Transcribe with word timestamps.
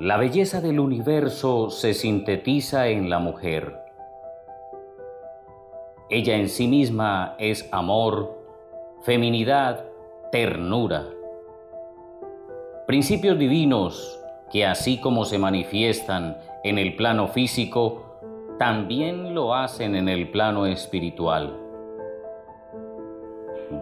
La 0.00 0.16
belleza 0.16 0.62
del 0.62 0.80
universo 0.80 1.68
se 1.68 1.92
sintetiza 1.92 2.88
en 2.88 3.10
la 3.10 3.18
mujer. 3.18 3.76
Ella 6.08 6.36
en 6.36 6.48
sí 6.48 6.68
misma 6.68 7.34
es 7.38 7.68
amor, 7.70 8.34
feminidad, 9.02 9.84
ternura. 10.32 11.04
Principios 12.86 13.38
divinos 13.38 14.18
que 14.50 14.64
así 14.64 14.98
como 14.98 15.26
se 15.26 15.36
manifiestan 15.36 16.38
en 16.64 16.78
el 16.78 16.96
plano 16.96 17.28
físico, 17.28 18.02
también 18.58 19.34
lo 19.34 19.54
hacen 19.54 19.94
en 19.94 20.08
el 20.08 20.30
plano 20.30 20.64
espiritual. 20.64 21.54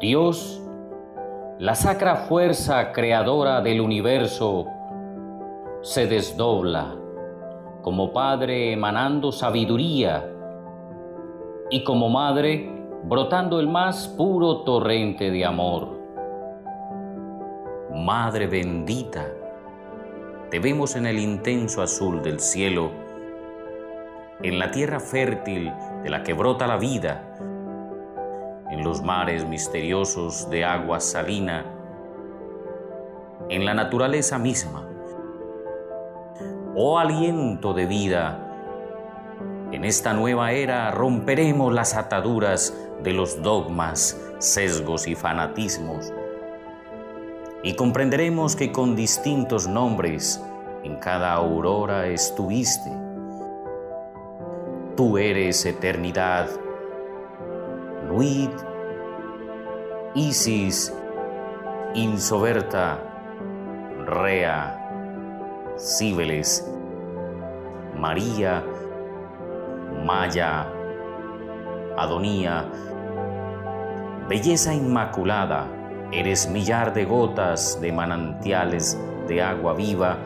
Dios, 0.00 0.60
la 1.60 1.76
sacra 1.76 2.16
fuerza 2.16 2.90
creadora 2.90 3.60
del 3.60 3.80
universo, 3.80 4.66
se 5.88 6.06
desdobla 6.06 6.94
como 7.80 8.12
Padre 8.12 8.74
emanando 8.74 9.32
sabiduría 9.32 10.30
y 11.70 11.82
como 11.82 12.10
Madre 12.10 12.70
brotando 13.04 13.58
el 13.58 13.68
más 13.68 14.06
puro 14.06 14.64
torrente 14.64 15.30
de 15.30 15.46
amor. 15.46 15.98
Madre 17.94 18.46
bendita, 18.48 19.32
te 20.50 20.58
vemos 20.58 20.94
en 20.94 21.06
el 21.06 21.18
intenso 21.18 21.80
azul 21.80 22.20
del 22.20 22.38
cielo, 22.38 22.90
en 24.42 24.58
la 24.58 24.70
tierra 24.70 25.00
fértil 25.00 25.72
de 26.02 26.10
la 26.10 26.22
que 26.22 26.34
brota 26.34 26.66
la 26.66 26.76
vida, 26.76 27.34
en 28.70 28.84
los 28.84 29.00
mares 29.00 29.48
misteriosos 29.48 30.50
de 30.50 30.66
agua 30.66 31.00
salina, 31.00 31.64
en 33.48 33.64
la 33.64 33.72
naturaleza 33.72 34.38
misma. 34.38 34.97
Oh 36.80 36.96
aliento 36.96 37.74
de 37.74 37.86
vida, 37.86 38.38
en 39.72 39.84
esta 39.84 40.14
nueva 40.14 40.52
era 40.52 40.92
romperemos 40.92 41.74
las 41.74 41.96
ataduras 41.96 42.72
de 43.02 43.12
los 43.12 43.42
dogmas, 43.42 44.16
sesgos 44.38 45.08
y 45.08 45.16
fanatismos. 45.16 46.12
Y 47.64 47.74
comprenderemos 47.74 48.54
que 48.54 48.70
con 48.70 48.94
distintos 48.94 49.66
nombres 49.66 50.40
en 50.84 51.00
cada 51.00 51.32
aurora 51.32 52.06
estuviste. 52.06 52.92
Tú 54.96 55.18
eres 55.18 55.66
eternidad, 55.66 56.48
Nuit, 58.06 58.52
Isis, 60.14 60.94
Insoberta, 61.94 63.00
Rea, 64.06 64.87
Cibeles, 65.78 66.68
María, 67.96 68.64
Maya, 70.04 70.66
Adonía, 71.96 72.68
belleza 74.28 74.74
inmaculada, 74.74 75.68
eres 76.10 76.50
millar 76.50 76.92
de 76.94 77.04
gotas 77.04 77.80
de 77.80 77.92
manantiales 77.92 78.98
de 79.28 79.40
agua 79.40 79.74
viva, 79.74 80.18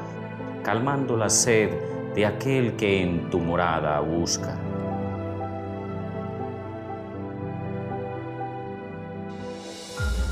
calmando 0.63 1.19
la 1.19 1.29
sed 1.29 1.71
de 2.15 2.25
aquel 2.25 2.77
que 2.77 3.03
en 3.03 3.29
tu 3.29 3.39
morada 3.39 4.01
busca. 4.01 4.72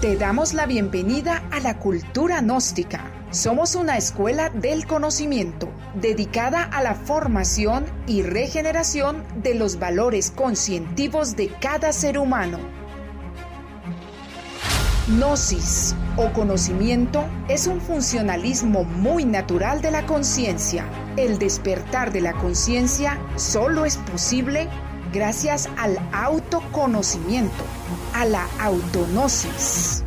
Te 0.01 0.17
damos 0.17 0.55
la 0.55 0.65
bienvenida 0.65 1.43
a 1.51 1.61
la 1.61 1.79
cultura 1.79 2.41
gnóstica. 2.41 3.05
Somos 3.31 3.75
una 3.75 3.99
escuela 3.99 4.49
del 4.49 4.87
conocimiento 4.87 5.69
dedicada 5.93 6.63
a 6.63 6.83
la 6.83 6.95
formación 6.95 7.85
y 8.07 8.23
regeneración 8.23 9.23
de 9.43 9.55
los 9.55 9.79
valores 9.79 10.31
conscientivos 10.31 11.37
de 11.37 11.49
cada 11.49 11.93
ser 11.93 12.17
humano. 12.17 12.59
Gnosis 15.09 15.95
o 16.17 16.33
conocimiento 16.33 17.27
es 17.49 17.67
un 17.67 17.79
funcionalismo 17.79 18.85
muy 18.85 19.27
natural 19.27 19.83
de 19.83 19.91
la 19.91 20.07
conciencia. 20.07 20.87
El 21.19 21.39
despertar 21.39 22.11
de 22.11 22.23
la 22.23 22.33
conciencia 22.33 23.21
solo 23.37 23.85
es 23.85 23.99
posible 23.99 24.67
gracias 25.13 25.69
al 25.77 25.99
autoconocimiento, 26.13 27.65
a 28.15 28.25
la 28.25 28.47
autonosis. 28.61 30.05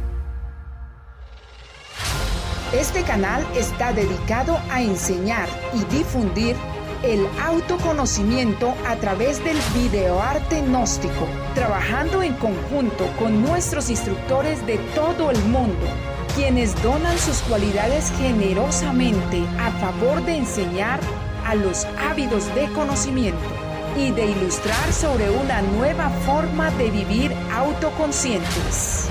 Este 2.73 3.03
canal 3.03 3.45
está 3.55 3.93
dedicado 3.93 4.59
a 4.71 4.81
enseñar 4.81 5.47
y 5.73 5.83
difundir 5.95 6.55
el 7.03 7.27
autoconocimiento 7.45 8.73
a 8.87 8.95
través 8.95 9.43
del 9.43 9.57
videoarte 9.75 10.61
gnóstico, 10.61 11.27
trabajando 11.53 12.23
en 12.23 12.33
conjunto 12.35 13.05
con 13.19 13.43
nuestros 13.43 13.89
instructores 13.89 14.65
de 14.65 14.77
todo 14.95 15.29
el 15.29 15.39
mundo, 15.45 15.85
quienes 16.33 16.81
donan 16.81 17.17
sus 17.19 17.41
cualidades 17.41 18.11
generosamente 18.17 19.43
a 19.59 19.69
favor 19.71 20.23
de 20.23 20.37
enseñar 20.37 20.99
a 21.45 21.55
los 21.55 21.85
ávidos 22.09 22.53
de 22.55 22.67
conocimiento 22.69 23.62
y 23.95 24.11
de 24.11 24.25
ilustrar 24.25 24.91
sobre 24.91 25.29
una 25.29 25.61
nueva 25.61 26.09
forma 26.25 26.71
de 26.71 26.89
vivir 26.89 27.33
autoconscientes. 27.53 29.09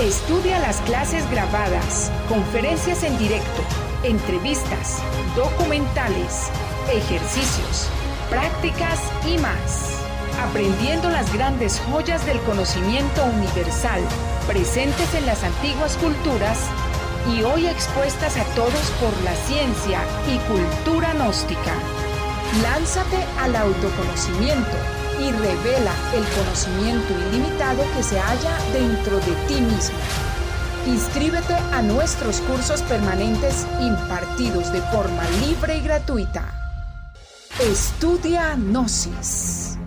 Estudia 0.00 0.58
las 0.58 0.80
clases 0.82 1.28
grabadas, 1.30 2.10
conferencias 2.28 3.02
en 3.02 3.16
directo, 3.18 3.62
entrevistas, 4.02 5.02
documentales, 5.34 6.50
ejercicios, 6.92 7.88
prácticas 8.28 9.00
y 9.26 9.38
más. 9.38 10.02
Aprendiendo 10.50 11.08
las 11.08 11.32
grandes 11.32 11.80
joyas 11.90 12.26
del 12.26 12.38
conocimiento 12.40 13.24
universal 13.24 14.02
presentes 14.46 15.14
en 15.14 15.24
las 15.24 15.42
antiguas 15.42 15.96
culturas 15.96 16.58
y 17.34 17.42
hoy 17.42 17.66
expuestas 17.66 18.36
a 18.36 18.44
todos 18.54 18.90
por 19.00 19.12
la 19.24 19.34
ciencia 19.34 20.00
y 20.28 20.38
cultura 20.50 21.12
gnóstica. 21.14 21.74
Lánzate 22.62 23.18
al 23.40 23.56
autoconocimiento 23.56 24.76
y 25.20 25.30
revela 25.32 25.92
el 26.14 26.24
conocimiento 26.36 27.12
ilimitado 27.28 27.82
que 27.96 28.02
se 28.02 28.18
halla 28.20 28.56
dentro 28.72 29.16
de 29.16 29.32
ti 29.48 29.60
mismo. 29.60 29.98
Inscríbete 30.86 31.54
a 31.54 31.82
nuestros 31.82 32.40
cursos 32.42 32.82
permanentes 32.82 33.66
impartidos 33.80 34.72
de 34.72 34.80
forma 34.82 35.22
libre 35.46 35.78
y 35.78 35.80
gratuita. 35.80 36.44
Estudia 37.58 38.54
Gnosis. 38.54 39.78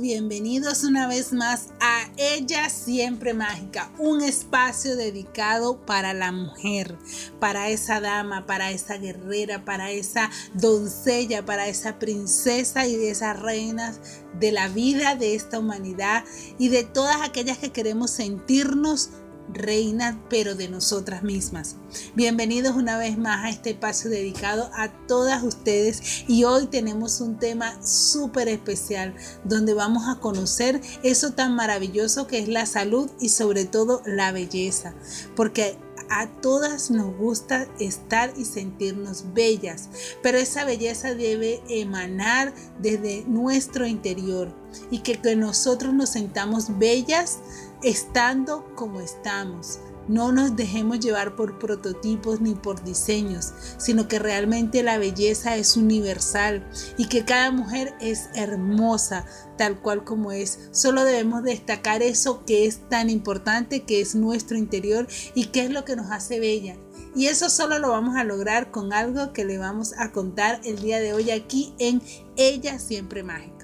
Bienvenidos 0.00 0.84
una 0.84 1.06
vez 1.06 1.34
más 1.34 1.68
a 1.78 2.08
Ella 2.16 2.70
Siempre 2.70 3.34
Mágica, 3.34 3.92
un 3.98 4.22
espacio 4.22 4.96
dedicado 4.96 5.84
para 5.84 6.14
la 6.14 6.32
mujer, 6.32 6.96
para 7.38 7.68
esa 7.68 8.00
dama, 8.00 8.46
para 8.46 8.70
esa 8.70 8.96
guerrera, 8.96 9.64
para 9.64 9.90
esa 9.90 10.30
doncella, 10.54 11.44
para 11.44 11.68
esa 11.68 11.98
princesa 11.98 12.86
y 12.86 12.96
de 12.96 13.10
esas 13.10 13.38
reinas 13.38 14.00
de 14.38 14.52
la 14.52 14.68
vida 14.68 15.16
de 15.16 15.34
esta 15.34 15.58
humanidad 15.58 16.24
y 16.58 16.68
de 16.70 16.84
todas 16.84 17.20
aquellas 17.20 17.58
que 17.58 17.70
queremos 17.70 18.10
sentirnos 18.10 19.10
reina, 19.54 20.20
pero 20.28 20.54
de 20.54 20.68
nosotras 20.68 21.22
mismas. 21.22 21.76
Bienvenidos 22.14 22.76
una 22.76 22.98
vez 22.98 23.18
más 23.18 23.44
a 23.44 23.50
este 23.50 23.70
espacio 23.70 24.10
dedicado 24.10 24.70
a 24.74 24.88
todas 25.06 25.42
ustedes 25.42 26.24
y 26.28 26.44
hoy 26.44 26.66
tenemos 26.66 27.20
un 27.20 27.38
tema 27.38 27.74
súper 27.84 28.48
especial 28.48 29.14
donde 29.44 29.74
vamos 29.74 30.04
a 30.08 30.20
conocer 30.20 30.80
eso 31.02 31.32
tan 31.32 31.54
maravilloso 31.54 32.26
que 32.26 32.38
es 32.38 32.48
la 32.48 32.66
salud 32.66 33.10
y 33.20 33.30
sobre 33.30 33.64
todo 33.64 34.02
la 34.06 34.32
belleza, 34.32 34.94
porque 35.36 35.76
a 36.10 36.26
todas 36.26 36.90
nos 36.90 37.16
gusta 37.16 37.68
estar 37.78 38.32
y 38.36 38.44
sentirnos 38.44 39.32
bellas, 39.32 39.88
pero 40.22 40.38
esa 40.38 40.64
belleza 40.64 41.14
debe 41.14 41.62
emanar 41.68 42.52
desde 42.80 43.24
nuestro 43.26 43.86
interior 43.86 44.52
y 44.90 44.98
que, 45.00 45.20
que 45.20 45.36
nosotros 45.36 45.94
nos 45.94 46.10
sentamos 46.10 46.78
bellas 46.78 47.38
estando 47.82 48.64
como 48.74 49.00
estamos, 49.00 49.80
no 50.10 50.32
nos 50.32 50.56
dejemos 50.56 50.98
llevar 50.98 51.36
por 51.36 51.60
prototipos 51.60 52.40
ni 52.40 52.56
por 52.56 52.82
diseños, 52.82 53.52
sino 53.76 54.08
que 54.08 54.18
realmente 54.18 54.82
la 54.82 54.98
belleza 54.98 55.56
es 55.56 55.76
universal 55.76 56.68
y 56.96 57.06
que 57.06 57.24
cada 57.24 57.52
mujer 57.52 57.94
es 58.00 58.28
hermosa 58.34 59.24
tal 59.56 59.80
cual 59.80 60.02
como 60.02 60.32
es. 60.32 60.58
Solo 60.72 61.04
debemos 61.04 61.44
destacar 61.44 62.02
eso 62.02 62.44
que 62.44 62.66
es 62.66 62.88
tan 62.88 63.08
importante, 63.08 63.84
que 63.84 64.00
es 64.00 64.16
nuestro 64.16 64.58
interior 64.58 65.06
y 65.36 65.46
que 65.46 65.62
es 65.62 65.70
lo 65.70 65.84
que 65.84 65.94
nos 65.94 66.10
hace 66.10 66.40
bella. 66.40 66.76
Y 67.14 67.26
eso 67.26 67.48
solo 67.48 67.78
lo 67.78 67.90
vamos 67.90 68.16
a 68.16 68.24
lograr 68.24 68.72
con 68.72 68.92
algo 68.92 69.32
que 69.32 69.44
le 69.44 69.58
vamos 69.58 69.94
a 69.96 70.10
contar 70.10 70.60
el 70.64 70.80
día 70.80 70.98
de 70.98 71.12
hoy 71.12 71.30
aquí 71.30 71.72
en 71.78 72.02
Ella 72.36 72.80
Siempre 72.80 73.22
Mágica. 73.22 73.59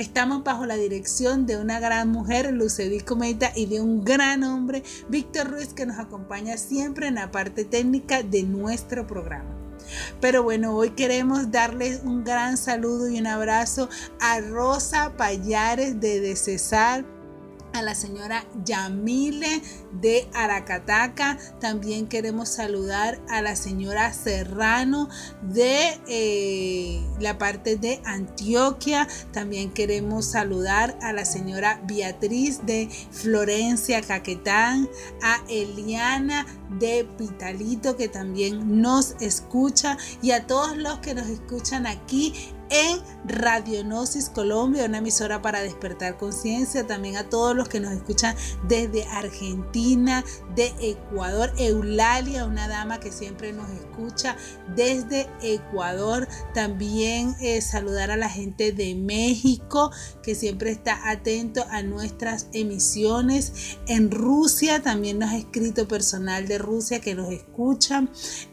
Estamos 0.00 0.42
bajo 0.42 0.64
la 0.64 0.76
dirección 0.76 1.44
de 1.44 1.58
una 1.58 1.78
gran 1.78 2.08
mujer, 2.08 2.50
Lucedy 2.54 3.00
Cometa, 3.00 3.52
y 3.54 3.66
de 3.66 3.82
un 3.82 4.02
gran 4.02 4.44
hombre, 4.44 4.82
Víctor 5.10 5.50
Ruiz, 5.50 5.74
que 5.74 5.84
nos 5.84 5.98
acompaña 5.98 6.56
siempre 6.56 7.06
en 7.06 7.16
la 7.16 7.30
parte 7.30 7.66
técnica 7.66 8.22
de 8.22 8.44
nuestro 8.44 9.06
programa. 9.06 9.54
Pero 10.18 10.42
bueno, 10.42 10.74
hoy 10.74 10.92
queremos 10.92 11.50
darles 11.50 12.00
un 12.02 12.24
gran 12.24 12.56
saludo 12.56 13.10
y 13.10 13.18
un 13.18 13.26
abrazo 13.26 13.90
a 14.20 14.40
Rosa 14.40 15.18
Payares 15.18 16.00
de 16.00 16.20
Decesar 16.20 17.04
a 17.72 17.82
la 17.82 17.94
señora 17.94 18.44
Yamile 18.64 19.62
de 19.92 20.28
Aracataca. 20.34 21.38
También 21.60 22.06
queremos 22.06 22.48
saludar 22.48 23.20
a 23.28 23.42
la 23.42 23.56
señora 23.56 24.12
Serrano 24.12 25.08
de 25.42 26.00
eh, 26.08 27.00
la 27.18 27.38
parte 27.38 27.76
de 27.76 28.00
Antioquia. 28.04 29.08
También 29.32 29.72
queremos 29.72 30.26
saludar 30.26 30.98
a 31.02 31.12
la 31.12 31.24
señora 31.24 31.80
Beatriz 31.86 32.64
de 32.66 32.88
Florencia 33.10 34.00
Caquetán, 34.02 34.88
a 35.22 35.42
Eliana 35.48 36.46
de 36.78 37.06
Pitalito 37.18 37.96
que 37.96 38.08
también 38.08 38.80
nos 38.80 39.16
escucha 39.20 39.96
y 40.22 40.30
a 40.30 40.46
todos 40.46 40.76
los 40.76 40.98
que 40.98 41.14
nos 41.14 41.28
escuchan 41.28 41.86
aquí 41.86 42.32
en 42.70 43.00
Radionosis 43.26 44.28
Colombia, 44.28 44.84
una 44.84 44.98
emisora 44.98 45.42
para 45.42 45.60
despertar 45.60 46.16
conciencia. 46.16 46.86
También 46.86 47.16
a 47.16 47.28
todos 47.28 47.54
los 47.54 47.68
que 47.68 47.80
nos 47.80 47.92
escuchan 47.92 48.34
desde 48.66 49.04
Argentina, 49.04 50.24
de 50.54 50.72
Ecuador. 50.80 51.52
Eulalia, 51.58 52.46
una 52.46 52.68
dama 52.68 53.00
que 53.00 53.12
siempre 53.12 53.52
nos 53.52 53.68
escucha 53.70 54.36
desde 54.74 55.28
Ecuador. 55.42 56.28
También 56.54 57.36
eh, 57.40 57.60
saludar 57.60 58.10
a 58.10 58.16
la 58.16 58.28
gente 58.28 58.72
de 58.72 58.94
México 58.94 59.90
que 60.22 60.34
siempre 60.34 60.70
está 60.70 61.10
atento 61.10 61.64
a 61.70 61.82
nuestras 61.82 62.46
emisiones. 62.52 63.78
En 63.86 64.10
Rusia 64.10 64.82
también 64.82 65.18
nos 65.18 65.30
ha 65.30 65.36
escrito 65.36 65.88
personal 65.88 66.46
de 66.48 66.58
Rusia 66.58 67.00
que 67.00 67.14
nos 67.14 67.32
escucha. 67.32 68.06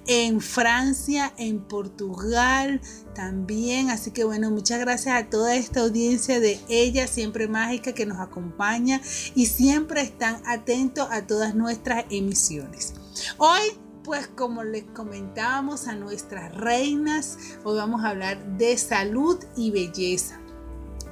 En 0.08 0.42
Francia, 0.42 1.34
en 1.38 1.60
Portugal 1.60 2.82
también. 3.14 3.90
Así 3.90 4.07
que 4.12 4.24
bueno, 4.24 4.52
muchas 4.52 4.80
gracias 4.80 5.16
a 5.16 5.30
toda 5.30 5.56
esta 5.56 5.82
audiencia 5.82 6.40
de 6.40 6.60
ella, 6.70 7.08
siempre 7.08 7.48
mágica, 7.48 7.94
que 7.94 8.06
nos 8.06 8.20
acompaña 8.20 9.02
y 9.36 9.48
siempre 9.48 10.02
están 10.02 10.42
atentos 10.46 11.08
a 11.12 11.28
todas 11.28 11.56
nuestras 11.56 12.06
emisiones. 12.10 12.94
Hoy 13.38 13.62
pues 14.04 14.28
como 14.28 14.64
les 14.64 14.86
comentábamos 14.86 15.88
a 15.88 15.96
nuestras 15.96 16.56
reinas, 16.56 17.38
hoy 17.66 17.76
vamos 17.76 18.06
a 18.06 18.10
hablar 18.12 18.58
de 18.58 18.78
salud 18.78 19.38
y 19.58 19.72
belleza. 19.72 20.40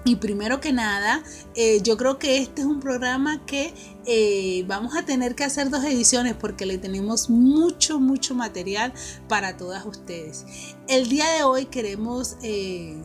Y 0.07 0.17
primero 0.17 0.61
que 0.61 0.71
nada, 0.71 1.23
eh, 1.55 1.81
yo 1.81 1.97
creo 1.97 2.19
que 2.19 2.37
este 2.37 2.61
es 2.61 2.67
un 2.67 2.79
programa 2.79 3.43
que 3.47 3.73
eh, 4.05 4.63
vamos 4.67 4.95
a 4.95 5.03
tener 5.03 5.33
que 5.33 5.43
hacer 5.43 5.71
dos 5.71 5.83
ediciones 5.83 6.35
porque 6.35 6.67
le 6.67 6.77
tenemos 6.77 7.31
mucho, 7.31 7.99
mucho 7.99 8.35
material 8.35 8.93
para 9.27 9.57
todas 9.57 9.83
ustedes. 9.83 10.45
El 10.87 11.09
día 11.09 11.29
de 11.31 11.43
hoy 11.43 11.65
queremos... 11.65 12.37
Eh, 12.43 12.95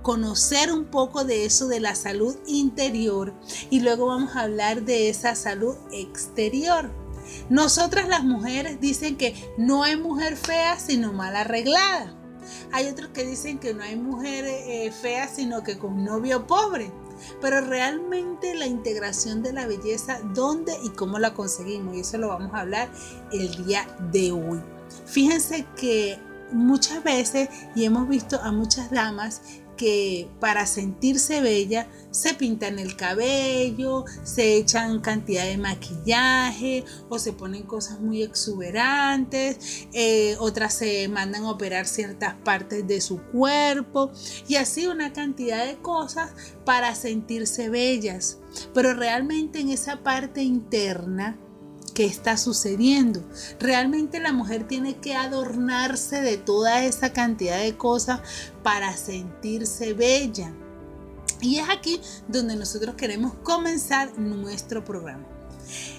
conocer 0.00 0.72
un 0.72 0.86
poco 0.86 1.24
de 1.24 1.44
eso 1.44 1.68
de 1.68 1.80
la 1.80 1.94
salud 1.94 2.34
interior 2.46 3.34
y 3.68 3.80
luego 3.80 4.06
vamos 4.06 4.36
a 4.36 4.42
hablar 4.42 4.84
de 4.84 5.10
esa 5.10 5.34
salud 5.34 5.76
exterior. 5.92 6.90
Nosotras 7.50 8.08
las 8.08 8.24
mujeres 8.24 8.80
dicen 8.80 9.16
que 9.16 9.34
no 9.58 9.82
hay 9.82 9.96
mujer 9.96 10.36
fea 10.36 10.78
sino 10.78 11.12
mal 11.12 11.36
arreglada. 11.36 12.17
Hay 12.72 12.86
otros 12.88 13.10
que 13.10 13.24
dicen 13.24 13.58
que 13.58 13.74
no 13.74 13.82
hay 13.82 13.96
mujer 13.96 14.44
eh, 14.46 14.92
fea, 14.92 15.28
sino 15.28 15.62
que 15.62 15.78
con 15.78 16.04
novio 16.04 16.46
pobre. 16.46 16.92
Pero 17.40 17.60
realmente 17.60 18.54
la 18.54 18.66
integración 18.66 19.42
de 19.42 19.52
la 19.52 19.66
belleza, 19.66 20.20
¿dónde 20.34 20.76
y 20.84 20.90
cómo 20.90 21.18
la 21.18 21.34
conseguimos? 21.34 21.96
Y 21.96 22.00
eso 22.00 22.18
lo 22.18 22.28
vamos 22.28 22.54
a 22.54 22.60
hablar 22.60 22.88
el 23.32 23.66
día 23.66 23.86
de 24.12 24.32
hoy. 24.32 24.62
Fíjense 25.06 25.66
que 25.76 26.18
muchas 26.52 27.02
veces, 27.02 27.48
y 27.74 27.84
hemos 27.84 28.08
visto 28.08 28.40
a 28.40 28.52
muchas 28.52 28.90
damas 28.90 29.42
que 29.78 30.28
para 30.40 30.66
sentirse 30.66 31.40
bella 31.40 31.88
se 32.10 32.34
pintan 32.34 32.78
el 32.78 32.96
cabello, 32.96 34.04
se 34.24 34.56
echan 34.56 35.00
cantidad 35.00 35.44
de 35.44 35.56
maquillaje 35.56 36.84
o 37.08 37.18
se 37.18 37.32
ponen 37.32 37.62
cosas 37.62 38.00
muy 38.00 38.22
exuberantes, 38.22 39.86
eh, 39.94 40.36
otras 40.40 40.74
se 40.74 41.08
mandan 41.08 41.44
a 41.44 41.52
operar 41.52 41.86
ciertas 41.86 42.34
partes 42.44 42.86
de 42.86 43.00
su 43.00 43.22
cuerpo 43.22 44.10
y 44.46 44.56
así 44.56 44.86
una 44.86 45.14
cantidad 45.14 45.64
de 45.64 45.78
cosas 45.78 46.30
para 46.66 46.94
sentirse 46.94 47.70
bellas. 47.70 48.38
Pero 48.74 48.92
realmente 48.94 49.60
en 49.60 49.70
esa 49.70 50.02
parte 50.02 50.42
interna 50.42 51.38
qué 51.98 52.04
está 52.04 52.36
sucediendo. 52.36 53.20
Realmente 53.58 54.20
la 54.20 54.32
mujer 54.32 54.68
tiene 54.68 54.98
que 54.98 55.16
adornarse 55.16 56.20
de 56.20 56.36
toda 56.36 56.84
esa 56.84 57.12
cantidad 57.12 57.58
de 57.58 57.76
cosas 57.76 58.20
para 58.62 58.96
sentirse 58.96 59.94
bella. 59.94 60.54
Y 61.40 61.58
es 61.58 61.68
aquí 61.68 62.00
donde 62.28 62.54
nosotros 62.54 62.94
queremos 62.94 63.34
comenzar 63.42 64.16
nuestro 64.16 64.84
programa. 64.84 65.26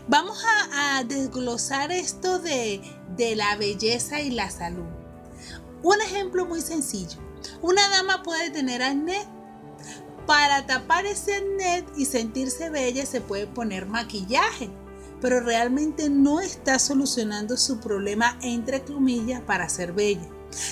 Vamos 0.07 0.41
a, 0.71 1.03
desglosar 1.03 1.91
esto 1.91 2.39
de, 2.39 2.81
de 3.17 3.35
la 3.35 3.57
belleza 3.57 4.21
y 4.21 4.29
la 4.29 4.49
salud. 4.51 4.87
Un 5.83 5.99
ejemplo 5.99 6.45
muy 6.45 6.61
sencillo. 6.61 7.17
Una 7.61 7.89
dama 7.89 8.23
puede 8.23 8.51
tener 8.51 8.81
acné. 8.83 9.27
Para 10.25 10.65
tapar 10.65 11.05
ese 11.05 11.35
acné 11.35 11.83
y 11.97 12.05
sentirse 12.05 12.69
bella 12.69 13.05
se 13.05 13.19
puede 13.19 13.47
poner 13.47 13.85
maquillaje 13.85 14.69
pero 15.21 15.39
realmente 15.39 16.09
no 16.09 16.39
está 16.39 16.79
solucionando 16.79 17.57
su 17.57 17.79
problema 17.79 18.37
entre 18.41 18.83
comillas 18.83 19.41
para 19.41 19.69
ser 19.69 19.93
bella, 19.93 20.27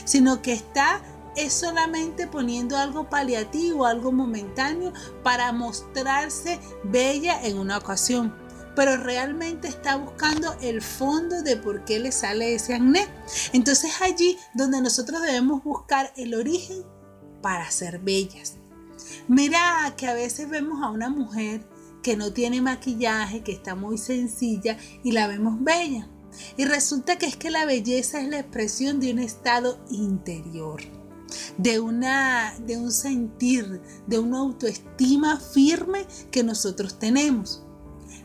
sino 0.06 0.42
que 0.42 0.54
está 0.54 1.02
es 1.38 1.54
solamente 1.54 2.28
poniendo 2.28 2.76
algo 2.78 3.10
paliativo, 3.10 3.86
algo 3.86 4.12
momentáneo 4.12 4.92
para 5.24 5.52
mostrarse 5.52 6.60
bella 6.84 7.40
en 7.44 7.60
una 7.60 7.78
ocasión. 7.78 8.36
Pero 8.76 8.98
realmente 8.98 9.68
está 9.68 9.96
buscando 9.96 10.56
el 10.62 10.82
fondo 10.82 11.42
de 11.44 11.58
por 11.58 11.86
qué 11.86 12.00
le 12.00 12.12
sale 12.12 12.56
ese 12.56 12.74
acné. 12.74 13.08
Entonces 13.54 14.02
allí 14.02 14.38
donde 14.56 14.82
nosotros 14.82 15.22
debemos 15.22 15.64
buscar 15.64 16.12
el 16.18 16.34
origen 16.34 16.84
para 17.42 17.70
ser 17.72 18.00
bellas. 18.00 18.58
Mira 19.28 19.94
que 19.96 20.08
a 20.08 20.14
veces 20.14 20.50
vemos 20.50 20.82
a 20.84 20.90
una 20.90 21.10
mujer 21.10 21.68
que 22.08 22.16
no 22.16 22.32
tiene 22.32 22.62
maquillaje, 22.62 23.42
que 23.42 23.52
está 23.52 23.76
muy 23.76 23.98
sencilla 23.98 24.78
y 25.04 25.12
la 25.12 25.28
vemos 25.28 25.62
bella. 25.62 26.08
Y 26.56 26.64
resulta 26.64 27.18
que 27.18 27.26
es 27.26 27.36
que 27.36 27.50
la 27.50 27.66
belleza 27.66 28.22
es 28.22 28.30
la 28.30 28.40
expresión 28.40 29.02
de 29.02 29.12
un 29.12 29.20
estado 29.20 29.78
interior, 29.90 30.82
de, 31.58 31.82
una, 31.82 32.58
de 32.66 32.78
un 32.78 32.94
sentir, 32.94 33.82
de 34.08 34.20
una 34.20 34.38
autoestima 34.38 35.38
firme 35.38 36.08
que 36.32 36.46
nosotros 36.46 36.98
tenemos. 36.98 37.62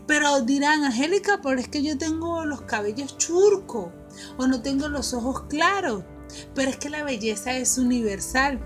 Pero 0.07 0.43
dirán, 0.43 0.85
Angélica, 0.85 1.41
pero 1.43 1.59
es 1.59 1.67
que 1.67 1.83
yo 1.83 1.99
tengo 1.99 2.45
los 2.45 2.61
cabellos 2.61 3.19
churcos 3.19 3.91
o 4.39 4.47
no 4.47 4.63
tengo 4.63 4.87
los 4.87 5.13
ojos 5.13 5.47
claros. 5.49 6.05
Pero 6.55 6.71
es 6.71 6.77
que 6.77 6.89
la 6.89 7.03
belleza 7.03 7.57
es 7.57 7.79
universal. 7.79 8.61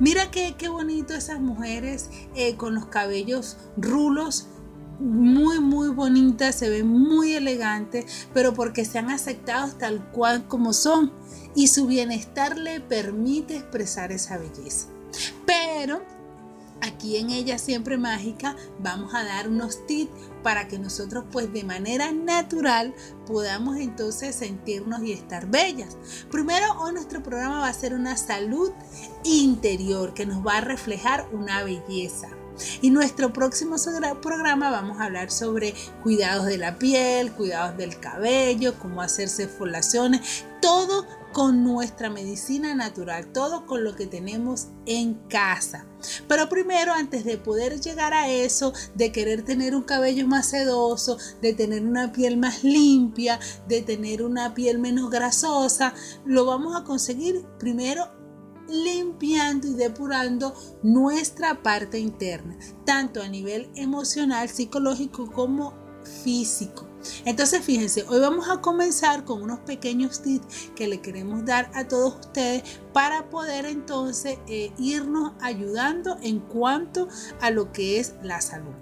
Mira 0.00 0.30
qué, 0.30 0.54
qué 0.56 0.68
bonito 0.68 1.14
esas 1.14 1.40
mujeres 1.40 2.10
eh, 2.34 2.56
con 2.56 2.74
los 2.74 2.86
cabellos 2.86 3.56
rulos 3.76 4.48
muy 5.02 5.58
muy 5.58 5.88
bonitas, 5.88 6.54
se 6.54 6.68
ven 6.68 6.86
muy 6.86 7.32
elegantes, 7.32 8.28
pero 8.32 8.54
porque 8.54 8.84
se 8.84 8.98
han 8.98 9.10
aceptado 9.10 9.72
tal 9.74 10.10
cual 10.12 10.46
como 10.46 10.72
son 10.72 11.12
y 11.54 11.68
su 11.68 11.86
bienestar 11.86 12.56
le 12.56 12.80
permite 12.80 13.56
expresar 13.56 14.12
esa 14.12 14.38
belleza. 14.38 14.86
Pero 15.44 16.02
aquí 16.82 17.16
en 17.16 17.30
ella 17.30 17.58
siempre 17.58 17.96
mágica 17.96 18.56
vamos 18.80 19.14
a 19.14 19.24
dar 19.24 19.48
unos 19.48 19.86
tips 19.86 20.12
para 20.42 20.68
que 20.68 20.78
nosotros 20.78 21.24
pues 21.30 21.52
de 21.52 21.64
manera 21.64 22.12
natural 22.12 22.94
podamos 23.26 23.78
entonces 23.78 24.34
sentirnos 24.34 25.02
y 25.02 25.12
estar 25.12 25.46
bellas. 25.46 25.96
Primero 26.30 26.66
hoy 26.80 26.92
nuestro 26.92 27.22
programa 27.22 27.60
va 27.60 27.68
a 27.68 27.72
ser 27.72 27.94
una 27.94 28.16
salud 28.16 28.72
interior 29.24 30.12
que 30.12 30.26
nos 30.26 30.44
va 30.44 30.58
a 30.58 30.60
reflejar 30.60 31.28
una 31.32 31.62
belleza. 31.62 32.28
Y 32.82 32.90
nuestro 32.90 33.32
próximo 33.32 33.76
programa 34.20 34.70
vamos 34.70 35.00
a 35.00 35.04
hablar 35.04 35.30
sobre 35.30 35.74
cuidados 36.02 36.46
de 36.46 36.58
la 36.58 36.76
piel, 36.78 37.32
cuidados 37.32 37.76
del 37.78 37.98
cabello, 37.98 38.74
cómo 38.78 39.00
hacerse 39.00 39.48
folaciones, 39.48 40.44
todo 40.60 41.06
con 41.32 41.64
nuestra 41.64 42.10
medicina 42.10 42.74
natural, 42.74 43.32
todo 43.32 43.66
con 43.66 43.84
lo 43.84 43.96
que 43.96 44.06
tenemos 44.06 44.68
en 44.86 45.14
casa. 45.28 45.86
Pero 46.28 46.48
primero, 46.48 46.92
antes 46.92 47.24
de 47.24 47.38
poder 47.38 47.80
llegar 47.80 48.12
a 48.14 48.28
eso, 48.28 48.72
de 48.94 49.12
querer 49.12 49.42
tener 49.42 49.74
un 49.74 49.82
cabello 49.82 50.26
más 50.26 50.50
sedoso, 50.50 51.18
de 51.40 51.54
tener 51.54 51.84
una 51.84 52.12
piel 52.12 52.36
más 52.36 52.64
limpia, 52.64 53.38
de 53.68 53.82
tener 53.82 54.22
una 54.22 54.54
piel 54.54 54.78
menos 54.78 55.10
grasosa, 55.10 55.94
lo 56.24 56.44
vamos 56.44 56.76
a 56.76 56.84
conseguir 56.84 57.44
primero 57.58 58.08
limpiando 58.68 59.68
y 59.68 59.74
depurando 59.74 60.54
nuestra 60.82 61.62
parte 61.62 61.98
interna, 61.98 62.56
tanto 62.84 63.22
a 63.22 63.28
nivel 63.28 63.70
emocional, 63.74 64.48
psicológico 64.48 65.30
como 65.30 65.74
físico. 66.24 66.91
Entonces 67.24 67.64
fíjense, 67.64 68.04
hoy 68.08 68.20
vamos 68.20 68.48
a 68.48 68.60
comenzar 68.60 69.24
con 69.24 69.42
unos 69.42 69.60
pequeños 69.60 70.22
tips 70.22 70.70
que 70.74 70.88
le 70.88 71.00
queremos 71.00 71.44
dar 71.44 71.70
a 71.74 71.86
todos 71.88 72.16
ustedes 72.20 72.62
para 72.92 73.30
poder 73.30 73.66
entonces 73.66 74.38
eh, 74.48 74.72
irnos 74.78 75.32
ayudando 75.40 76.16
en 76.22 76.40
cuanto 76.40 77.08
a 77.40 77.50
lo 77.50 77.72
que 77.72 77.98
es 77.98 78.14
la 78.22 78.40
salud 78.40 78.74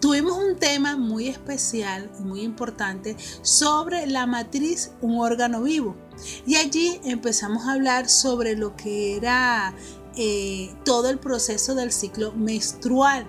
tuvimos 0.00 0.36
un 0.38 0.56
tema 0.56 0.96
muy 0.96 1.28
especial 1.28 2.10
y 2.18 2.22
muy 2.22 2.42
importante 2.42 3.16
sobre 3.42 4.06
la 4.06 4.26
matriz, 4.26 4.92
un 5.00 5.20
órgano 5.20 5.62
vivo. 5.62 5.96
Y 6.46 6.56
allí 6.56 7.00
empezamos 7.04 7.66
a 7.66 7.72
hablar 7.72 8.08
sobre 8.08 8.56
lo 8.56 8.76
que 8.76 9.16
era 9.16 9.74
eh, 10.16 10.74
todo 10.84 11.10
el 11.10 11.18
proceso 11.18 11.74
del 11.74 11.92
ciclo 11.92 12.32
menstrual. 12.32 13.26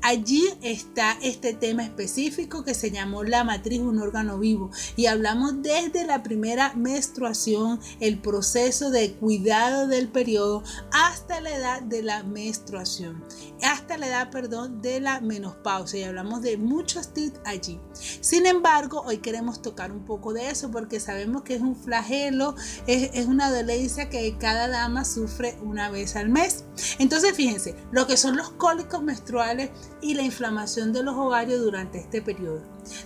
Allí 0.06 0.46
está 0.61 1.16
este 1.23 1.54
tema 1.54 1.82
específico 1.82 2.62
que 2.62 2.75
se 2.75 2.90
llamó 2.90 3.25
la 3.25 3.42
matriz, 3.42 3.80
un 3.80 3.99
órgano 3.99 4.38
vivo. 4.38 4.70
Y 4.96 5.06
hablamos 5.06 5.62
desde 5.62 6.04
la 6.04 6.23
primera 6.23 6.75
menstruación, 6.75 7.80
el 8.00 8.18
proceso 8.18 8.90
de 8.90 9.14
cuidado 9.14 9.87
del 9.87 10.08
periodo, 10.08 10.62
hasta 10.92 11.40
la 11.40 11.56
edad 11.56 11.82
de 11.82 12.02
la 12.02 12.23
menstruación, 12.23 13.25
hasta 13.62 13.96
la 13.96 14.08
edad, 14.08 14.30
perdón, 14.30 14.82
de 14.82 15.00
la 15.00 15.23
menopausia. 15.23 16.00
Y 16.00 16.02
hablamos 16.02 16.42
de 16.42 16.58
muchos 16.58 17.14
tips 17.14 17.40
allí. 17.46 17.80
Sin 18.20 18.44
embargo, 18.44 19.04
hoy 19.06 19.18
queremos 19.18 19.62
tocar 19.62 19.90
un 19.90 20.04
poco 20.04 20.34
de 20.34 20.50
eso 20.50 20.70
porque 20.70 21.00
sabemos 21.00 21.44
que 21.44 21.54
es 21.54 21.62
un 21.62 21.76
flagelo, 21.76 22.56
es, 22.87 23.08
es 23.14 23.25
una 23.25 23.50
dolencia 23.50 24.11
que 24.11 24.37
cada 24.37 24.68
dama 24.68 25.06
sufre 25.06 25.56
una 25.62 25.88
vez 25.88 26.14
al 26.14 26.28
mes. 26.28 26.66
Entonces, 26.99 27.32
fíjense, 27.34 27.75
lo 27.90 28.06
que 28.06 28.18
son 28.18 28.37
los 28.37 28.50
cólicos 28.50 29.02
menstruales 29.02 29.70
y 30.04 30.12
la 30.12 30.23
inflamación 30.23 30.92
de 30.92 31.02
los 31.02 31.16
ovarios 31.16 31.62
durante 31.62 31.99
este 31.99 32.20
periodo. 32.20 32.61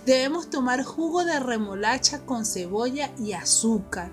Debemos 0.05 0.49
tomar 0.49 0.83
jugo 0.83 1.23
de 1.23 1.39
remolacha 1.39 2.25
con 2.25 2.45
cebolla 2.45 3.09
y 3.17 3.31
azúcar 3.31 4.11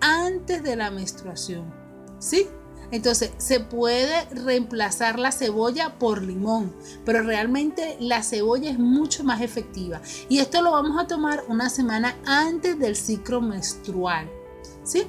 antes 0.00 0.62
de 0.62 0.76
la 0.76 0.90
menstruación. 0.90 1.72
¿Sí? 2.18 2.46
Entonces, 2.90 3.32
se 3.38 3.60
puede 3.60 4.26
reemplazar 4.26 5.18
la 5.18 5.32
cebolla 5.32 5.98
por 5.98 6.22
limón, 6.22 6.74
pero 7.06 7.22
realmente 7.22 7.96
la 7.98 8.22
cebolla 8.22 8.70
es 8.70 8.78
mucho 8.78 9.24
más 9.24 9.40
efectiva. 9.40 10.02
Y 10.28 10.40
esto 10.40 10.60
lo 10.60 10.72
vamos 10.72 11.02
a 11.02 11.06
tomar 11.06 11.44
una 11.48 11.70
semana 11.70 12.14
antes 12.26 12.78
del 12.78 12.94
ciclo 12.94 13.40
menstrual. 13.40 14.28
¿Sí? 14.84 15.06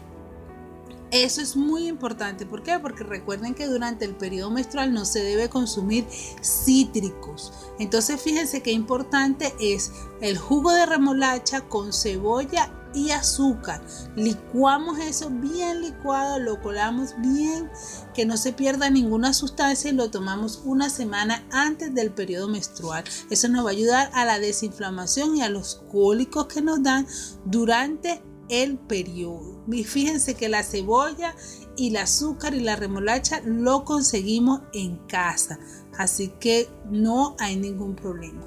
Eso 1.12 1.42
es 1.42 1.56
muy 1.56 1.88
importante. 1.88 2.46
¿Por 2.46 2.62
qué? 2.62 2.78
Porque 2.80 3.04
recuerden 3.04 3.56
que 3.56 3.68
durante 3.68 4.06
el 4.06 4.16
periodo 4.16 4.52
menstrual 4.52 4.94
no 4.94 5.06
se 5.06 5.24
debe 5.24 5.50
consumir 5.50 6.06
cítricos. 6.42 7.52
Entonces 7.80 8.22
fíjense 8.22 8.62
qué 8.62 8.72
importante 8.72 9.54
es 9.60 9.92
el 10.22 10.38
jugo 10.38 10.72
de 10.72 10.86
remolacha 10.86 11.62
con 11.62 11.94
cebolla 11.94 12.72
y 12.94 13.12
azúcar. 13.12 13.82
Licuamos 14.16 15.00
eso 15.00 15.30
bien 15.30 15.82
licuado, 15.82 16.40
lo 16.40 16.62
colamos 16.62 17.16
bien, 17.20 17.70
que 18.14 18.26
no 18.26 18.38
se 18.38 18.54
pierda 18.54 18.90
ninguna 18.90 19.34
sustancia 19.34 19.92
y 19.92 19.96
lo 19.96 20.10
tomamos 20.10 20.62
una 20.66 20.90
semana 20.90 21.46
antes 21.52 21.94
del 21.94 22.12
periodo 22.12 22.48
menstrual. 22.48 23.04
Eso 23.30 23.48
nos 23.48 23.66
va 23.66 23.70
a 23.70 23.74
ayudar 23.74 24.10
a 24.14 24.26
la 24.26 24.40
desinflamación 24.40 25.38
y 25.38 25.42
a 25.42 25.50
los 25.50 25.84
cólicos 25.92 26.48
que 26.48 26.62
nos 26.62 26.82
dan 26.82 27.08
durante 27.46 28.24
el 28.50 28.78
periodo. 28.78 29.64
Y 29.72 29.84
fíjense 29.84 30.36
que 30.36 30.50
la 30.50 30.64
cebolla 30.64 31.36
y 31.78 31.90
el 31.90 31.98
azúcar 31.98 32.54
y 32.54 32.60
la 32.60 32.76
remolacha 32.76 33.42
lo 33.46 33.86
conseguimos 33.86 34.62
en 34.74 34.98
casa, 35.08 35.60
así 35.98 36.34
que 36.40 36.68
no 36.90 37.36
hay 37.40 37.56
ningún 37.56 37.96
problema. 37.96 38.44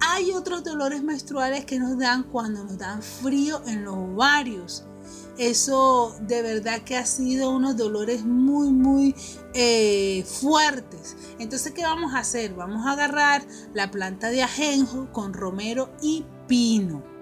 Hay 0.00 0.32
otros 0.32 0.64
dolores 0.64 1.02
menstruales 1.02 1.64
que 1.64 1.78
nos 1.78 1.98
dan 1.98 2.24
cuando 2.24 2.64
nos 2.64 2.78
dan 2.78 3.02
frío 3.02 3.62
en 3.66 3.84
los 3.84 3.94
ovarios. 3.94 4.84
Eso 5.38 6.16
de 6.22 6.40
verdad 6.40 6.82
que 6.82 6.96
ha 6.96 7.04
sido 7.04 7.50
unos 7.50 7.76
dolores 7.76 8.24
muy, 8.24 8.70
muy 8.70 9.14
eh, 9.52 10.24
fuertes. 10.24 11.14
Entonces, 11.38 11.72
¿qué 11.72 11.82
vamos 11.82 12.14
a 12.14 12.20
hacer? 12.20 12.54
Vamos 12.54 12.86
a 12.86 12.92
agarrar 12.92 13.46
la 13.74 13.90
planta 13.90 14.30
de 14.30 14.42
ajenjo 14.42 15.12
con 15.12 15.34
romero 15.34 15.90
y 16.00 16.24
pino 16.48 17.15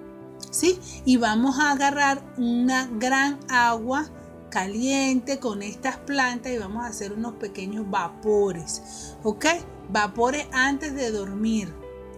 ¿sí? 0.55 0.79
Y 1.05 1.17
vamos 1.17 1.59
a 1.59 1.73
agarrar 1.73 2.23
una 2.37 2.89
gran 2.93 3.39
agua 3.49 4.09
caliente 4.51 5.41
con 5.41 5.63
estas 5.63 5.97
plantas 5.97 6.53
y 6.53 6.59
vamos 6.59 6.85
a 6.85 6.89
hacer 6.89 7.13
unos 7.13 7.35
pequeños 7.35 7.91
vapores, 7.91 9.17
¿ok? 9.25 9.47
Vapores 9.91 10.47
antes 10.53 10.95
de 10.95 11.11
dormir, 11.11 11.75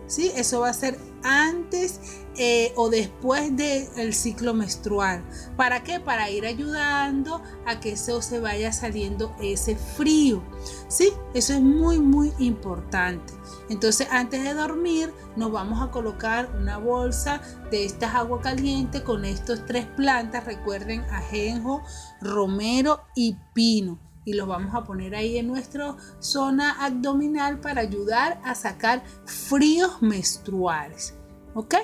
¿sí? 0.07 0.31
Eso 0.37 0.61
va 0.61 0.69
a 0.69 0.75
ser 0.75 0.99
antes 1.23 1.99
eh, 2.39 2.73
o 2.77 2.91
después 2.91 3.57
del 3.57 4.15
ciclo 4.15 4.55
menstrual. 4.55 5.25
¿Para 5.57 5.83
qué? 5.83 6.01
Para 6.01 6.31
ir 6.31 6.47
ayudando 6.47 7.43
a 7.67 7.81
que 7.81 7.93
eso 7.93 8.21
se 8.21 8.41
vaya 8.41 8.73
saliendo 8.73 9.35
ese 9.41 9.77
frío, 9.77 10.43
¿sí? 10.89 11.13
Eso 11.35 11.55
es 11.55 11.61
muy, 11.61 11.99
muy 11.99 12.33
importante. 12.39 13.33
Entonces, 13.69 14.07
antes 14.11 14.45
de 14.45 14.55
dormir, 14.55 15.13
nos 15.35 15.51
vamos 15.51 15.83
a 15.83 15.91
colocar 15.91 16.51
una 16.61 16.79
bolsa 16.79 17.41
de 17.71 17.85
estas 17.85 18.15
agua 18.15 18.41
caliente 18.41 19.03
con 19.03 19.25
estos 19.25 19.65
tres 19.67 19.87
plantas. 19.87 20.45
Recuerden, 20.45 21.01
ajenjo, 21.11 21.83
romero 22.21 23.01
y 23.15 23.37
pino. 23.55 23.99
Y 24.25 24.35
los 24.35 24.49
vamos 24.49 24.75
a 24.75 24.85
poner 24.85 25.15
ahí 25.15 25.39
en 25.39 25.47
nuestra 25.47 25.97
zona 26.19 26.85
abdominal 26.85 27.61
para 27.61 27.81
ayudar 27.81 28.41
a 28.45 28.55
sacar 28.55 29.05
fríos 29.25 30.03
menstruales. 30.03 31.15
¿Ok? 31.55 31.75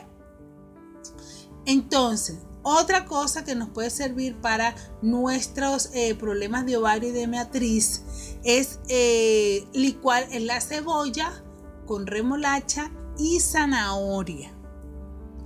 Entonces, 1.66 2.38
otra 2.62 3.06
cosa 3.06 3.44
que 3.44 3.54
nos 3.54 3.68
puede 3.70 3.90
servir 3.90 4.36
para 4.36 4.74
nuestros 5.02 5.90
eh, 5.94 6.14
problemas 6.14 6.64
de 6.64 6.76
ovario 6.76 7.08
y 7.08 7.12
de 7.12 7.26
matriz 7.26 8.02
es 8.44 8.78
eh, 8.88 9.66
licuar 9.72 10.26
en 10.30 10.46
la 10.46 10.60
cebolla 10.60 11.42
con 11.86 12.06
remolacha 12.06 12.90
y 13.18 13.40
zanahoria. 13.40 14.54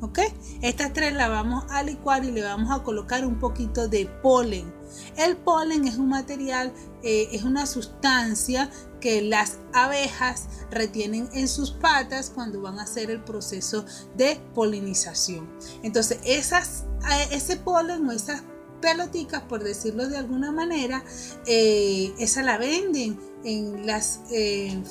¿Ok? 0.02 0.18
Estas 0.60 0.92
tres 0.92 1.14
las 1.14 1.30
vamos 1.30 1.64
a 1.70 1.82
licuar 1.82 2.24
y 2.24 2.30
le 2.30 2.42
vamos 2.42 2.70
a 2.70 2.82
colocar 2.82 3.24
un 3.24 3.38
poquito 3.38 3.88
de 3.88 4.06
polen. 4.06 4.72
El 5.16 5.36
polen 5.36 5.86
es 5.86 5.96
un 5.96 6.08
material, 6.08 6.72
eh, 7.02 7.28
es 7.32 7.44
una 7.44 7.66
sustancia 7.66 8.70
que 9.00 9.22
las 9.22 9.58
abejas 9.72 10.48
retienen 10.70 11.28
en 11.32 11.48
sus 11.48 11.70
patas 11.70 12.30
cuando 12.34 12.60
van 12.60 12.78
a 12.78 12.82
hacer 12.82 13.10
el 13.10 13.22
proceso 13.22 13.84
de 14.16 14.40
polinización. 14.54 15.48
Entonces, 15.82 16.18
esas, 16.24 16.84
eh, 17.10 17.28
ese 17.30 17.56
polen 17.56 18.06
o 18.06 18.12
esas 18.12 18.42
peloticas, 18.80 19.42
por 19.42 19.62
decirlo 19.62 20.08
de 20.08 20.16
alguna 20.16 20.52
manera, 20.52 21.04
eh, 21.46 22.12
esa 22.18 22.42
la 22.42 22.58
venden 22.58 23.18
en 23.44 23.86
las 23.86 24.20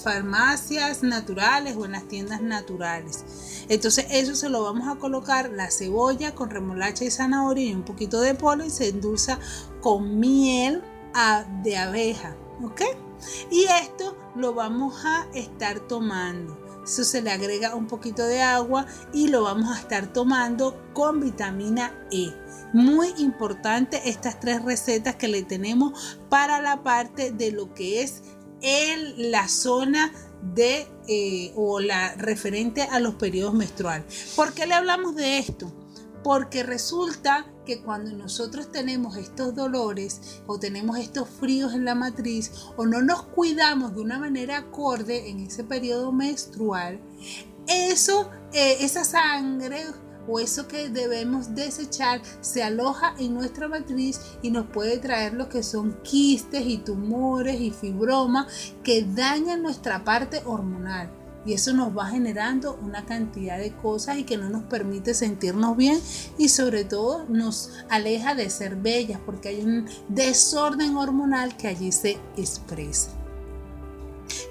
farmacias 0.01 1.04
naturales 1.04 1.75
o 1.75 1.86
en 1.86 1.92
las 1.92 2.08
tiendas 2.08 2.42
naturales. 2.42 3.25
Entonces 3.68 4.06
eso 4.12 4.36
se 4.36 4.50
lo 4.50 4.63
vamos 4.63 4.88
a 4.88 5.00
colocar 5.00 5.50
la 5.50 5.70
cebolla 5.72 6.34
con 6.34 6.50
remolacha 6.50 7.04
y 7.04 7.12
zanahoria 7.12 7.65
y 7.65 7.74
un 7.74 7.84
poquito 7.84 8.22
de 8.22 8.34
polen, 8.34 8.72
se 8.72 8.89
endulza 8.89 9.39
con 9.82 10.20
miel 10.20 10.82
de 11.63 11.77
abeja, 11.77 12.36
¿ok? 12.63 12.82
Y 13.50 13.63
esto 13.63 14.18
lo 14.36 14.54
vamos 14.54 15.06
a 15.06 15.27
estar 15.34 15.80
tomando 15.80 16.64
Eso 16.86 17.04
se 17.04 17.22
le 17.22 17.32
agrega 17.32 17.75
un 17.75 17.88
poquito 17.88 18.25
de 18.25 18.42
agua 18.42 18.86
y 19.12 19.27
lo 19.27 19.44
vamos 19.44 19.75
a 19.75 19.80
estar 19.80 20.13
tomando 20.13 20.80
con 20.94 21.20
vitamina 21.20 22.08
E. 22.12 22.32
Muy 22.74 23.13
importante 23.18 24.08
estas 24.08 24.39
tres 24.39 24.63
recetas 24.63 25.15
que 25.15 25.27
le 25.27 25.44
tenemos 25.44 26.20
para 26.30 26.62
la 26.62 26.84
parte 26.84 27.32
de 27.32 27.51
lo 27.51 27.74
que 27.74 28.04
es 28.04 28.22
el, 28.62 29.32
la 29.32 29.48
zona 29.48 30.13
de 30.54 30.88
eh, 31.08 31.54
o 31.56 31.80
la 31.80 32.13
referente 32.15 32.84
a 32.84 33.00
los 33.00 33.15
periodos 33.15 33.56
menstruales. 33.56 34.34
¿Por 34.36 34.54
qué 34.54 34.68
le 34.68 34.75
hablamos 34.75 35.15
de 35.15 35.39
esto? 35.39 35.74
Porque 36.24 36.62
resulta 36.63 37.48
que 37.65 37.81
cuando 37.81 38.12
nosotros 38.12 38.72
tenemos 38.72 39.17
estos 39.17 39.55
dolores 39.55 40.41
o 40.48 40.60
tenemos 40.60 40.98
estos 40.98 41.27
fríos 41.27 41.74
en 41.74 41.86
la 41.86 41.95
matriz 41.95 42.51
o 42.77 42.86
no 42.86 43.01
nos 43.01 43.24
cuidamos 43.24 43.95
de 43.95 44.01
una 44.01 44.19
manera 44.19 44.57
acorde 44.57 45.29
en 45.29 45.39
ese 45.41 45.63
periodo 45.63 46.12
menstrual, 46.12 47.00
eso, 47.67 48.29
eh, 48.53 48.77
esa 48.81 49.03
sangre 49.03 49.86
o 50.27 50.39
eso 50.39 50.67
que 50.67 50.89
debemos 50.89 51.53
desechar 51.55 52.22
se 52.41 52.63
aloja 52.63 53.15
en 53.17 53.34
nuestra 53.34 53.67
matriz 53.67 54.19
y 54.41 54.51
nos 54.51 54.67
puede 54.67 54.98
traer 54.98 55.34
lo 55.34 55.50
que 55.50 55.63
son 55.63 56.01
quistes 56.03 56.65
y 56.65 56.77
tumores 56.77 57.60
y 57.60 57.72
fibromas 57.72 58.74
que 58.84 59.03
dañan 59.03 59.62
nuestra 59.62 60.03
parte 60.03 60.41
hormonal. 60.45 61.25
Y 61.45 61.53
eso 61.53 61.73
nos 61.73 61.95
va 61.95 62.07
generando 62.07 62.77
una 62.81 63.05
cantidad 63.05 63.57
de 63.57 63.71
cosas 63.71 64.17
y 64.17 64.23
que 64.23 64.37
no 64.37 64.49
nos 64.49 64.63
permite 64.63 65.13
sentirnos 65.13 65.77
bien 65.77 65.99
y 66.37 66.49
sobre 66.49 66.85
todo 66.85 67.25
nos 67.29 67.71
aleja 67.89 68.35
de 68.35 68.49
ser 68.49 68.75
bellas 68.75 69.19
porque 69.25 69.49
hay 69.49 69.61
un 69.61 69.87
desorden 70.09 70.97
hormonal 70.97 71.55
que 71.55 71.67
allí 71.67 71.91
se 71.91 72.17
expresa. 72.35 73.09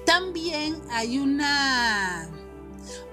También 0.05 0.77
hay 0.89 1.19
una 1.19 2.29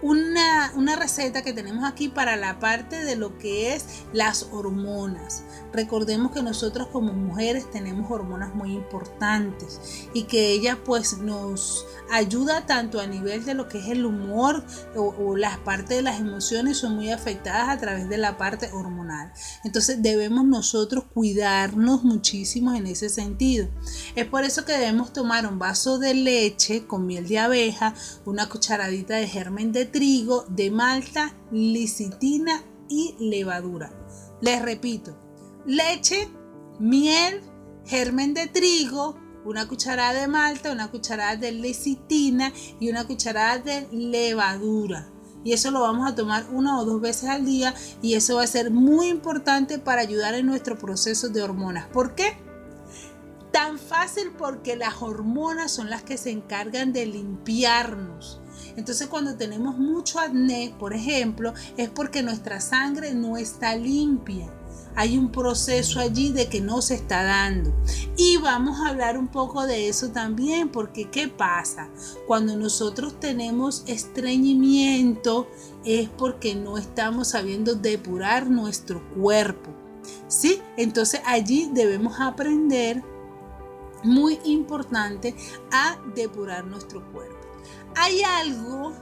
una, 0.03 0.73
una, 0.77 0.97
receta 0.97 1.43
que 1.43 1.53
tenemos 1.53 1.85
aquí 1.85 2.09
para 2.09 2.37
la 2.37 2.59
parte 2.59 3.05
de 3.05 3.17
lo 3.17 3.39
que 3.39 3.75
es 3.75 3.85
las 4.13 4.49
hormonas. 4.53 5.45
Recordemos 5.73 6.33
que 6.33 6.43
nosotros 6.43 6.89
como 6.89 7.13
mujeres 7.13 7.71
tenemos 7.71 8.11
hormonas 8.11 8.55
muy 8.55 8.73
importantes 8.73 9.81
y 10.13 10.25
que 10.25 10.53
ella 10.53 10.79
pues 10.85 11.19
nos 11.19 11.87
ayuda 12.11 12.67
tanto 12.67 13.01
a 13.01 13.07
nivel 13.07 13.45
de 13.45 13.55
lo 13.55 13.69
que 13.69 13.79
es 13.79 13.89
el 13.89 14.05
humor 14.05 14.65
o, 14.95 15.37
las 15.37 15.59
partes 15.59 15.97
de 15.97 16.03
las 16.03 16.21
emociones 16.21 16.77
son 16.77 16.95
muy 16.95 17.11
afectadas 17.11 17.69
a 17.71 17.79
través 17.79 18.09
de 18.09 18.19
la 18.19 18.37
parte 18.37 18.71
hormonal. 18.73 19.33
Entonces 19.65 20.03
debemos 20.03 20.45
nosotros 20.45 21.05
cuidarnos 21.13 22.05
muchísimo 22.05 22.75
en 22.75 22.87
ese 22.87 23.09
sentido. 23.09 23.69
Es 24.15 24.27
por 24.27 24.45
eso 24.45 24.65
que 24.65 24.73
debemos 24.73 25.13
tomar 25.13 25.47
un 25.47 25.59
vaso 25.59 25.99
de 25.99 26.15
leche 26.15 26.87
con 26.87 27.07
miel 27.07 27.29
de 27.29 27.39
abeja, 27.39 27.95
una 28.27 28.49
cucharadita 28.49 29.17
de 29.17 29.27
germen 29.27 29.62
de 29.71 29.85
trigo, 29.85 30.45
de 30.49 30.71
malta, 30.71 31.37
licitina 31.53 32.65
y 32.89 33.15
levadura. 33.21 33.93
Les 34.41 34.61
repito, 34.61 35.17
leche, 35.67 36.29
miel, 36.81 37.41
germen 37.87 38.35
de 38.35 38.49
trigo, 38.49 39.17
una 39.45 39.69
cucharada 39.69 40.21
de 40.21 40.29
malta, 40.29 40.73
una 40.73 40.91
cucharada 40.91 41.37
de 41.37 41.53
lecitina 41.53 42.53
y 42.81 42.91
una 42.91 43.07
cucharada 43.07 43.59
de 43.59 43.89
levadura. 43.93 45.09
Y 45.45 45.53
eso 45.53 45.71
lo 45.71 45.81
vamos 45.81 46.11
a 46.11 46.15
tomar 46.15 46.47
una 46.53 46.81
o 46.81 46.85
dos 46.85 47.01
veces 47.01 47.29
al 47.29 47.45
día 47.45 47.75
y 48.01 48.15
eso 48.15 48.37
va 48.37 48.45
a 48.45 48.47
ser 48.47 48.71
muy 48.71 49.09
importante 49.09 49.79
para 49.79 50.03
ayudar 50.03 50.35
en 50.35 50.47
nuestro 50.47 50.79
proceso 50.79 51.29
de 51.29 51.43
hormonas. 51.43 51.87
¿Por 51.89 52.15
qué? 52.15 52.37
Tan 53.51 53.79
fácil 53.79 54.33
porque 54.39 54.77
las 54.77 55.03
hormonas 55.03 55.73
son 55.73 55.91
las 55.91 56.05
que 56.05 56.17
se 56.17 56.31
encargan 56.31 56.93
de 56.93 57.07
limpiarnos. 57.07 58.42
Entonces 58.77 59.07
cuando 59.09 59.37
tenemos 59.37 59.79
mucho 59.79 60.19
acné, 60.19 60.75
por 60.79 60.95
ejemplo, 60.95 61.53
es 61.77 61.89
porque 61.91 62.23
nuestra 62.23 62.61
sangre 62.61 63.15
no 63.15 63.37
está 63.37 63.77
limpia 63.77 64.53
hay 64.95 65.17
un 65.17 65.31
proceso 65.31 66.01
allí 66.01 66.33
de 66.33 66.49
que 66.49 66.61
no 66.61 66.83
se 66.83 66.95
está 66.95 67.23
dando. 67.23 67.73
Y 68.17 68.37
vamos 68.37 68.81
a 68.81 68.91
hablar 68.91 69.17
un 69.17 69.29
poco 69.29 69.67
de 69.67 69.89
eso 69.89 70.11
también, 70.11 70.69
porque 70.69 71.11
¿qué 71.11 71.29
pasa? 71.29 71.89
Cuando 72.27 72.57
nosotros 72.57 73.19
tenemos 73.19 73.85
estreñimiento 73.87 75.49
es 75.85 76.09
porque 76.11 76.55
no 76.55 76.79
estamos 76.79 77.29
sabiendo 77.29 77.75
depurar 77.75 78.51
nuestro 78.51 79.03
cuerpo. 79.15 79.71
¿Sí? 80.29 80.61
Entonces 80.77 81.21
allí 81.25 81.71
debemos 81.73 82.21
aprender, 82.21 83.03
muy 84.03 84.41
importante, 84.45 85.35
a 85.71 85.97
depurar 86.15 86.65
nuestro 86.65 87.03
cuerpo. 87.13 87.42
Hay 87.97 88.23
algo 88.23 88.93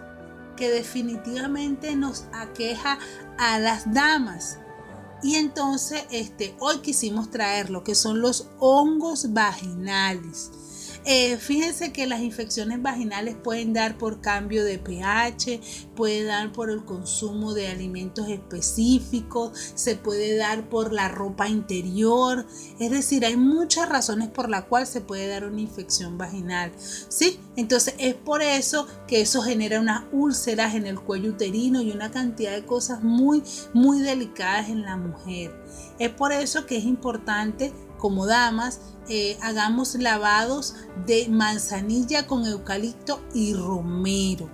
que 0.57 0.70
definitivamente 0.70 1.96
nos 1.96 2.24
aqueja 2.33 2.98
a 3.38 3.59
las 3.59 3.92
damas 3.92 4.59
y 5.22 5.37
entonces 5.37 6.05
este, 6.11 6.55
hoy 6.61 6.79
quisimos 6.79 7.31
traer 7.31 7.70
lo 7.70 7.85
que 7.85 7.94
son 7.94 8.20
los 8.20 8.48
hongos 8.59 9.33
vaginales. 9.33 10.50
Eh, 11.04 11.38
fíjense 11.38 11.92
que 11.92 12.06
las 12.06 12.20
infecciones 12.20 12.82
vaginales 12.82 13.34
pueden 13.34 13.72
dar 13.72 13.96
por 13.96 14.20
cambio 14.20 14.64
de 14.64 14.78
pH, 14.78 15.60
puede 15.96 16.24
dar 16.24 16.52
por 16.52 16.70
el 16.70 16.84
consumo 16.84 17.54
de 17.54 17.68
alimentos 17.68 18.28
específicos, 18.28 19.72
se 19.74 19.96
puede 19.96 20.36
dar 20.36 20.68
por 20.68 20.92
la 20.92 21.08
ropa 21.08 21.48
interior, 21.48 22.46
es 22.78 22.90
decir, 22.90 23.24
hay 23.24 23.36
muchas 23.36 23.88
razones 23.88 24.28
por 24.28 24.50
las 24.50 24.64
cuales 24.64 24.90
se 24.90 25.00
puede 25.00 25.26
dar 25.26 25.44
una 25.44 25.60
infección 25.62 26.18
vaginal, 26.18 26.70
¿sí? 26.78 27.40
Entonces 27.56 27.94
es 27.98 28.14
por 28.14 28.42
eso 28.42 28.86
que 29.06 29.22
eso 29.22 29.40
genera 29.42 29.80
unas 29.80 30.04
úlceras 30.12 30.74
en 30.74 30.86
el 30.86 31.00
cuello 31.00 31.30
uterino 31.30 31.80
y 31.80 31.92
una 31.92 32.10
cantidad 32.10 32.52
de 32.52 32.66
cosas 32.66 33.02
muy, 33.02 33.42
muy 33.72 34.00
delicadas 34.00 34.68
en 34.68 34.82
la 34.82 34.96
mujer. 34.96 35.50
Es 35.98 36.10
por 36.10 36.32
eso 36.32 36.66
que 36.66 36.76
es 36.76 36.84
importante 36.84 37.72
como 38.00 38.26
damas 38.26 38.80
eh, 39.08 39.36
hagamos 39.42 39.94
lavados 39.96 40.74
de 41.06 41.28
manzanilla 41.28 42.26
con 42.26 42.46
eucalipto 42.46 43.20
y 43.34 43.54
romero. 43.54 44.48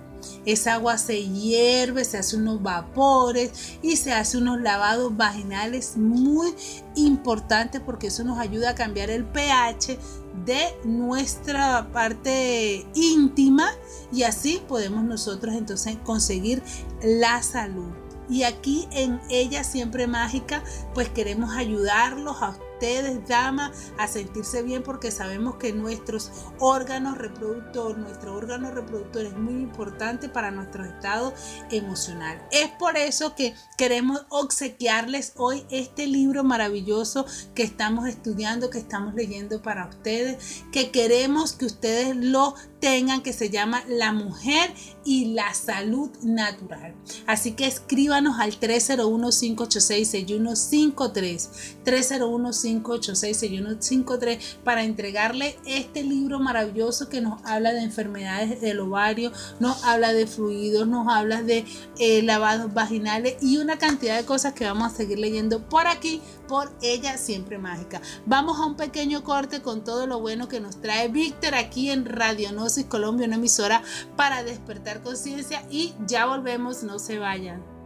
Esa 0.45 0.75
agua 0.75 0.97
se 0.97 1.27
hierve, 1.27 2.03
se 2.05 2.17
hace 2.17 2.37
unos 2.37 2.63
vapores 2.63 3.77
y 3.81 3.97
se 3.97 4.13
hace 4.13 4.37
unos 4.37 4.61
lavados 4.61 5.15
vaginales 5.15 5.97
muy 5.97 6.53
importantes 6.95 7.81
porque 7.81 8.07
eso 8.07 8.23
nos 8.23 8.39
ayuda 8.39 8.71
a 8.71 8.75
cambiar 8.75 9.09
el 9.09 9.25
pH 9.25 9.97
de 10.45 10.75
nuestra 10.83 11.91
parte 11.91 12.85
íntima 12.95 13.69
y 14.11 14.23
así 14.23 14.61
podemos 14.67 15.03
nosotros 15.03 15.53
entonces 15.55 15.97
conseguir 16.03 16.63
la 17.03 17.43
salud. 17.43 17.91
Y 18.29 18.43
aquí 18.43 18.87
en 18.91 19.21
Ella 19.29 19.63
Siempre 19.63 20.07
Mágica, 20.07 20.63
pues 20.93 21.09
queremos 21.09 21.55
ayudarlos 21.55 22.37
a 22.41 22.57
ustedes, 22.77 23.27
damas, 23.27 23.91
a 23.97 24.07
sentirse 24.07 24.61
bien 24.61 24.83
porque 24.83 25.09
sabemos 25.09 25.55
que 25.55 25.73
nuestros 25.73 26.31
órganos 26.59 27.17
reproductores, 27.17 27.97
nuestro 27.97 28.35
órgano 28.35 28.71
reproductor 28.71 29.25
es 29.25 29.35
muy 29.35 29.55
importante 29.55 30.29
para 30.29 30.51
nuestro 30.51 30.85
estado 30.85 31.33
emocional. 31.71 32.39
Es 32.51 32.69
por 32.77 32.95
eso 32.95 33.33
que 33.33 33.55
queremos 33.77 34.27
obsequiarles 34.29 35.33
hoy 35.37 35.65
este 35.71 36.05
libro 36.05 36.43
maravilloso 36.43 37.25
que 37.55 37.63
estamos 37.63 38.07
estudiando, 38.07 38.69
que 38.69 38.77
estamos 38.77 39.15
leyendo 39.15 39.63
para 39.63 39.87
ustedes, 39.87 40.63
que 40.71 40.91
queremos 40.91 41.53
que 41.53 41.65
ustedes 41.65 42.15
lo 42.15 42.53
tengan, 42.79 43.21
que 43.21 43.33
se 43.33 43.49
llama 43.49 43.83
La 43.87 44.13
mujer 44.13 44.71
y 45.03 45.33
la 45.33 45.53
salud 45.53 46.09
natural. 46.21 46.95
Así 47.25 47.51
que 47.53 47.65
escríbanos 47.65 48.39
al 48.39 48.59
301-586-6153. 48.59 51.49
301 51.83 52.47
586-6153 52.51 54.39
para 54.63 54.83
entregarle 54.83 55.57
este 55.65 56.03
libro 56.03 56.39
maravilloso 56.39 57.09
que 57.09 57.21
nos 57.21 57.43
habla 57.45 57.73
de 57.73 57.81
enfermedades 57.81 58.61
del 58.61 58.79
ovario, 58.79 59.31
nos 59.59 59.83
habla 59.83 60.13
de 60.13 60.27
fluidos, 60.27 60.87
nos 60.87 61.07
habla 61.07 61.41
de 61.43 61.65
eh, 61.99 62.21
lavados 62.23 62.73
vaginales 62.73 63.35
y 63.41 63.57
una 63.57 63.77
cantidad 63.77 64.17
de 64.17 64.25
cosas 64.25 64.53
que 64.53 64.65
vamos 64.65 64.93
a 64.93 64.95
seguir 64.95 65.19
leyendo 65.19 65.67
por 65.67 65.87
aquí, 65.87 66.21
por 66.47 66.71
ella 66.81 67.17
siempre 67.17 67.57
mágica. 67.57 68.01
Vamos 68.25 68.59
a 68.59 68.65
un 68.65 68.75
pequeño 68.75 69.23
corte 69.23 69.61
con 69.61 69.83
todo 69.83 70.07
lo 70.07 70.19
bueno 70.19 70.47
que 70.47 70.59
nos 70.59 70.81
trae 70.81 71.09
Víctor 71.09 71.55
aquí 71.55 71.91
en 71.91 72.05
Radionosis 72.05 72.85
Colombia, 72.85 73.27
una 73.27 73.35
emisora 73.35 73.83
para 74.15 74.43
despertar 74.43 75.03
conciencia 75.03 75.63
y 75.69 75.93
ya 76.05 76.25
volvemos, 76.25 76.83
no 76.83 76.99
se 76.99 77.19
vayan. 77.19 77.76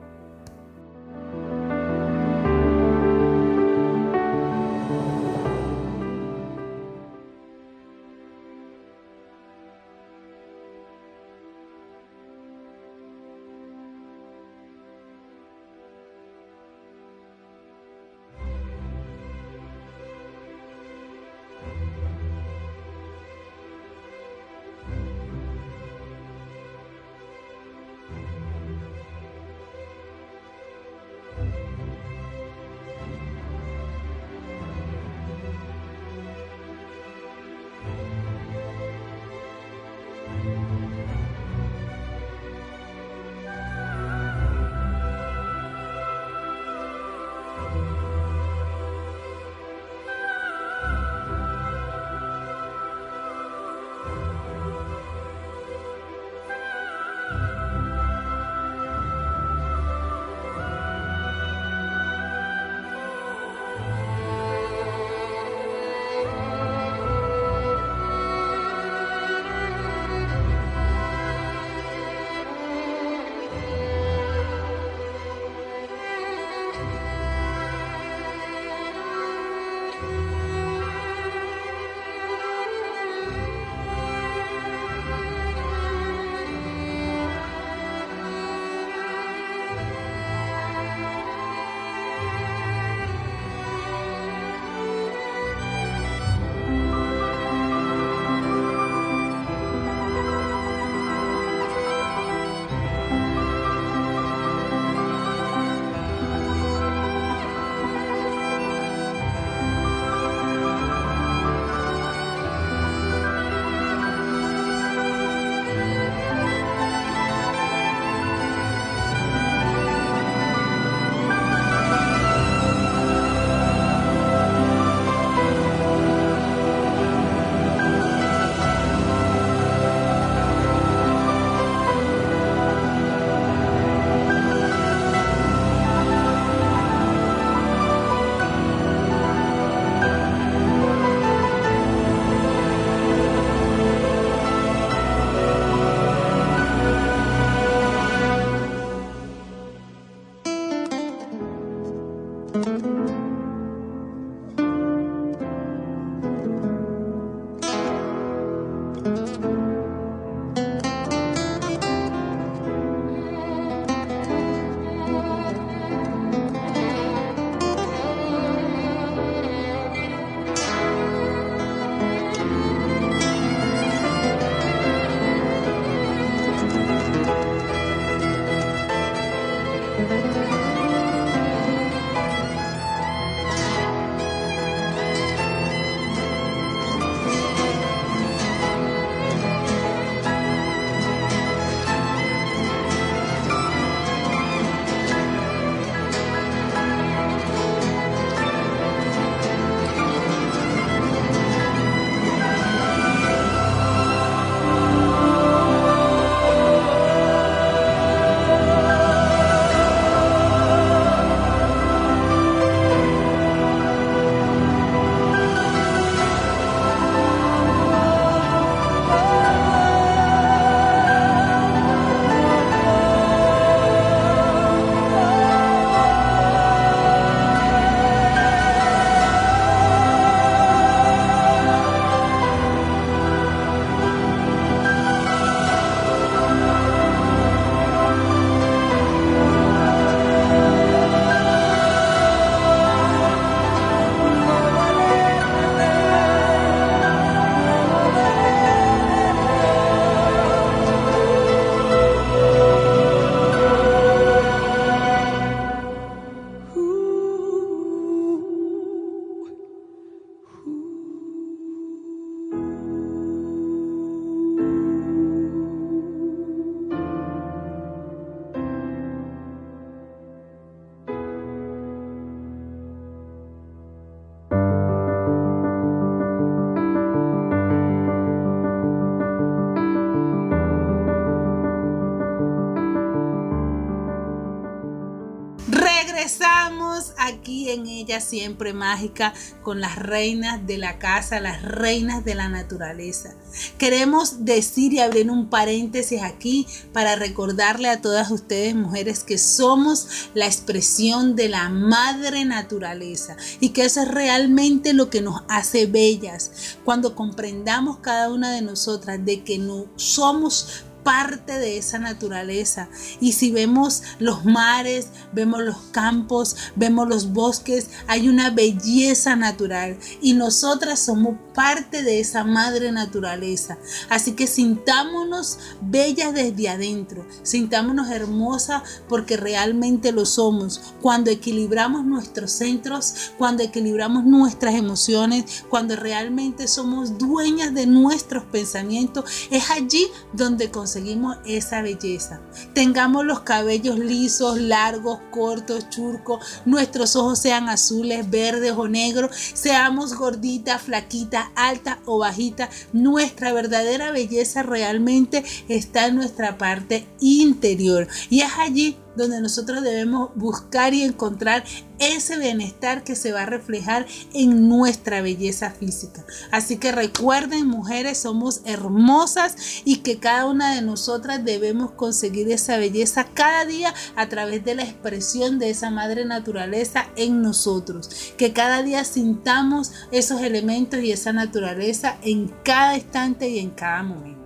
Ella 288.02 288.22
siempre 288.22 288.74
mágica 288.74 289.34
con 289.64 289.82
las 289.82 289.98
reinas 289.98 290.66
de 290.66 290.78
la 290.78 291.00
casa, 291.00 291.40
las 291.40 291.62
reinas 291.62 292.26
de 292.26 292.36
la 292.36 292.50
naturaleza. 292.50 293.36
Queremos 293.78 294.46
decir 294.46 294.94
y 294.94 295.00
abrir 295.00 295.30
un 295.30 295.50
paréntesis 295.50 296.22
aquí 296.22 296.68
para 296.94 297.16
recordarle 297.16 297.90
a 297.90 298.02
todas 298.02 298.32
ustedes 298.32 298.76
mujeres 298.76 299.24
que 299.24 299.38
somos 299.38 300.30
la 300.34 300.46
expresión 300.46 301.36
de 301.36 301.50
la 301.50 301.70
madre 301.70 302.46
naturaleza 302.46 303.36
y 303.60 303.70
que 303.70 303.86
eso 303.86 304.02
es 304.02 304.08
realmente 304.08 304.94
lo 304.94 305.10
que 305.10 305.22
nos 305.22 305.42
hace 305.48 305.86
bellas. 305.86 306.78
Cuando 306.84 307.16
comprendamos 307.16 307.98
cada 308.00 308.30
una 308.30 308.52
de 308.52 308.62
nosotras 308.62 309.24
de 309.24 309.44
que 309.44 309.58
no 309.58 309.86
somos 309.96 310.86
parte 311.04 311.60
de 311.60 311.78
esa 311.78 312.00
naturaleza. 312.00 312.90
Y 313.20 313.34
si 313.34 313.52
vemos 313.52 314.04
los 314.20 314.46
mares, 314.46 315.08
vemos 315.34 315.62
los 315.62 315.78
campos, 315.92 316.56
vemos 316.76 317.08
los 317.08 317.34
bosques, 317.34 317.90
hay 318.08 318.30
una 318.30 318.50
belleza 318.50 319.36
natural 319.36 319.98
y 320.22 320.34
nosotras 320.34 321.00
somos 321.00 321.36
parte 321.54 322.04
de 322.04 322.20
esa 322.20 322.44
madre 322.44 322.92
naturaleza. 322.92 323.78
Así 324.10 324.34
que 324.34 324.48
sintámonos 324.48 325.60
bellas 325.82 326.34
desde 326.34 326.70
adentro, 326.70 327.26
sintámonos 327.44 328.10
hermosas 328.10 328.84
porque 329.08 329.38
realmente 329.38 330.12
lo 330.12 330.26
somos. 330.26 330.82
Cuando 331.02 331.30
equilibramos 331.32 332.06
nuestros 332.06 332.52
centros, 332.52 333.32
cuando 333.38 333.64
equilibramos 333.64 334.24
nuestras 334.24 334.76
emociones, 334.76 335.66
cuando 335.70 335.96
realmente 335.96 336.68
somos 336.68 337.18
dueñas 337.18 337.74
de 337.74 337.86
nuestros 337.86 338.44
pensamientos, 338.46 339.26
es 339.50 339.70
allí 339.70 340.08
donde 340.34 340.72
conseguimos 340.72 341.38
esa 341.46 341.82
belleza. 341.82 342.42
Tengamos 342.74 343.26
los 343.26 343.42
cabellos 343.42 344.00
lisos, 344.00 344.60
largos, 344.60 345.20
cortos, 345.32 345.90
churcos, 345.90 346.62
nuestros 346.66 347.16
ojos 347.16 347.40
sean 347.40 347.70
azules, 347.70 348.30
verdes 348.30 348.74
o 348.76 348.88
negros, 348.88 349.32
seamos 349.54 350.14
gorditas, 350.14 350.82
flaquitas, 350.82 351.40
alta 351.56 351.99
o 352.06 352.19
bajita, 352.19 352.69
nuestra 352.93 353.54
verdadera 353.54 354.12
belleza 354.12 354.63
realmente 354.63 355.43
está 355.67 356.08
en 356.08 356.15
nuestra 356.15 356.58
parte 356.58 357.06
interior. 357.19 358.08
Y 358.30 358.41
es 358.41 358.51
allí 358.58 358.97
donde 359.15 359.41
nosotros 359.41 359.84
debemos 359.84 360.30
buscar 360.36 360.93
y 360.93 361.04
encontrar 361.04 361.63
ese 362.00 362.38
bienestar 362.38 363.04
que 363.04 363.15
se 363.15 363.32
va 363.32 363.43
a 363.43 363.45
reflejar 363.45 364.08
en 364.34 364.67
nuestra 364.67 365.21
belleza 365.21 365.71
física. 365.71 366.26
Así 366.52 366.78
que 366.78 366.91
recuerden, 366.91 367.67
mujeres, 367.67 368.17
somos 368.17 368.62
hermosas 368.65 369.56
y 369.86 369.97
que 369.97 370.19
cada 370.19 370.45
una 370.45 370.76
de 370.76 370.82
nosotras 370.82 371.45
debemos 371.45 371.91
conseguir 371.91 372.52
esa 372.52 372.78
belleza 372.78 373.28
cada 373.34 373.65
día 373.65 373.93
a 374.15 374.30
través 374.30 374.65
de 374.65 374.76
la 374.76 374.84
expresión 374.84 375.60
de 375.60 375.69
esa 375.69 375.91
madre 375.91 376.26
naturaleza 376.26 377.08
en 377.15 377.41
nosotros. 377.41 378.10
Que 378.38 378.54
cada 378.54 378.82
día 378.82 379.04
sintamos 379.04 379.91
esos 380.12 380.41
elementos 380.41 381.02
y 381.02 381.12
esa 381.12 381.34
naturaleza 381.34 382.17
en 382.24 382.47
cada 382.63 382.95
instante 382.95 383.50
y 383.50 383.60
en 383.60 383.69
cada 383.69 384.04
momento. 384.04 384.40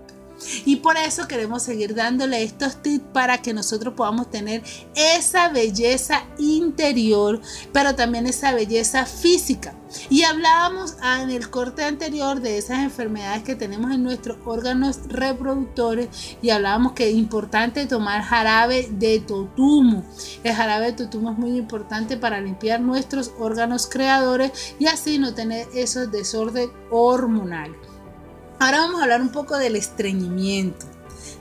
Y 0.65 0.78
por 0.78 0.98
eso 0.98 1.28
queremos 1.28 1.63
seguir 1.63 1.95
dándole 1.95 2.43
estos 2.43 2.82
tips 2.82 3.06
para 3.13 3.41
que 3.41 3.54
nosotros 3.54 3.93
podamos 3.93 4.30
tener 4.30 4.63
esa 4.95 5.50
belleza 5.50 6.24
interior, 6.38 7.41
pero 7.71 7.95
también 7.95 8.28
esa 8.28 8.54
belleza 8.54 9.06
física. 9.06 9.74
Y 10.10 10.24
hablábamos 10.24 10.98
en 11.21 11.30
el 11.30 11.50
corte 11.50 11.84
anterior 11.84 12.41
de 12.41 12.58
esas 12.58 12.80
enfermedades 12.80 13.43
que 13.43 13.56
tenemos 13.56 13.91
en 13.91 14.04
nuestros 14.04 14.38
órganos 14.45 15.00
reproductores 15.08 16.10
y 16.41 16.50
hablábamos 16.50 16.93
que 16.93 17.10
es 17.10 17.15
importante 17.15 17.86
tomar 17.86 18.24
jarabe 18.24 18.88
de 18.91 19.19
totumo. 19.19 20.04
El 20.43 20.54
jarabe 20.54 20.88
de 20.88 20.93
totumo 20.93 21.32
es 21.32 21.38
muy 21.38 21.58
importante 21.58 22.17
para 22.17 22.41
limpiar 22.41 22.82
nuestros 22.82 23.32
órganos 23.39 23.88
creadores 23.88 24.76
y 24.80 24.88
así 24.88 25.17
no 25.17 25.34
tener 25.34 25.67
esos 25.74 26.12
desorden 26.12 26.69
hormonal. 26.91 27.76
Ahora 28.60 28.80
vamos 28.80 29.00
a 29.00 29.04
hablar 29.04 29.22
un 29.22 29.30
poco 29.30 29.58
del 29.58 29.76
estreñimiento. 29.76 30.86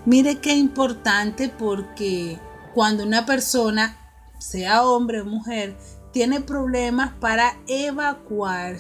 Mire 0.04 0.40
qué 0.40 0.54
importante 0.54 1.48
porque 1.48 2.38
cuando 2.74 3.04
una 3.04 3.24
persona, 3.24 3.96
sea 4.38 4.82
hombre 4.82 5.20
o 5.20 5.24
mujer, 5.24 5.76
tiene 6.12 6.40
problemas 6.40 7.12
para 7.20 7.56
evacuar 7.66 8.76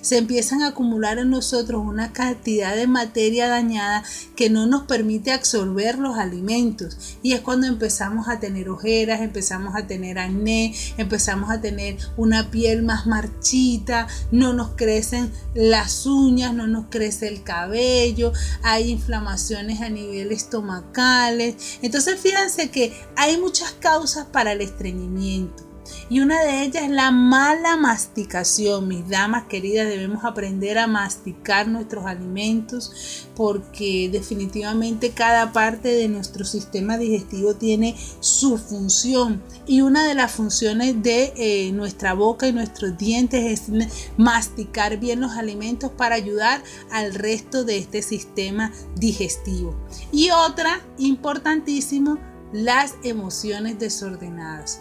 se 0.00 0.18
empiezan 0.18 0.62
a 0.62 0.68
acumular 0.68 1.18
en 1.18 1.30
nosotros 1.30 1.82
una 1.84 2.12
cantidad 2.12 2.76
de 2.76 2.86
materia 2.86 3.48
dañada 3.48 4.04
que 4.34 4.50
no 4.50 4.66
nos 4.66 4.86
permite 4.86 5.32
absorber 5.32 5.98
los 5.98 6.16
alimentos. 6.16 7.18
Y 7.22 7.32
es 7.32 7.40
cuando 7.40 7.66
empezamos 7.66 8.28
a 8.28 8.40
tener 8.40 8.68
ojeras, 8.68 9.20
empezamos 9.20 9.74
a 9.74 9.86
tener 9.86 10.18
acné, 10.18 10.74
empezamos 10.96 11.50
a 11.50 11.60
tener 11.60 11.96
una 12.16 12.50
piel 12.50 12.82
más 12.82 13.06
marchita, 13.06 14.06
no 14.30 14.52
nos 14.52 14.70
crecen 14.76 15.32
las 15.54 16.06
uñas, 16.06 16.54
no 16.54 16.66
nos 16.66 16.86
crece 16.88 17.28
el 17.28 17.42
cabello, 17.42 18.32
hay 18.62 18.90
inflamaciones 18.90 19.80
a 19.80 19.88
nivel 19.88 20.32
estomacales. 20.32 21.78
Entonces 21.82 22.20
fíjense 22.20 22.70
que 22.70 22.92
hay 23.16 23.36
muchas 23.38 23.72
causas 23.72 24.26
para 24.26 24.52
el 24.52 24.60
estreñimiento. 24.60 25.65
Y 26.08 26.20
una 26.20 26.42
de 26.42 26.62
ellas 26.62 26.84
es 26.84 26.90
la 26.90 27.10
mala 27.10 27.76
masticación. 27.76 28.88
Mis 28.88 29.08
damas 29.08 29.44
queridas, 29.44 29.88
debemos 29.88 30.24
aprender 30.24 30.78
a 30.78 30.86
masticar 30.86 31.68
nuestros 31.68 32.06
alimentos 32.06 33.26
porque 33.34 34.08
definitivamente 34.10 35.10
cada 35.10 35.52
parte 35.52 35.88
de 35.88 36.08
nuestro 36.08 36.44
sistema 36.44 36.98
digestivo 36.98 37.54
tiene 37.54 37.96
su 38.20 38.58
función. 38.58 39.42
Y 39.66 39.80
una 39.80 40.06
de 40.06 40.14
las 40.14 40.32
funciones 40.32 41.02
de 41.02 41.32
eh, 41.36 41.72
nuestra 41.72 42.14
boca 42.14 42.46
y 42.46 42.52
nuestros 42.52 42.96
dientes 42.96 43.70
es 43.70 43.96
masticar 44.16 44.98
bien 44.98 45.20
los 45.20 45.32
alimentos 45.32 45.90
para 45.90 46.14
ayudar 46.14 46.62
al 46.90 47.14
resto 47.14 47.64
de 47.64 47.78
este 47.78 48.02
sistema 48.02 48.72
digestivo. 48.96 49.74
Y 50.12 50.30
otra 50.30 50.80
importantísimo, 50.98 52.18
las 52.52 52.94
emociones 53.02 53.78
desordenadas 53.78 54.80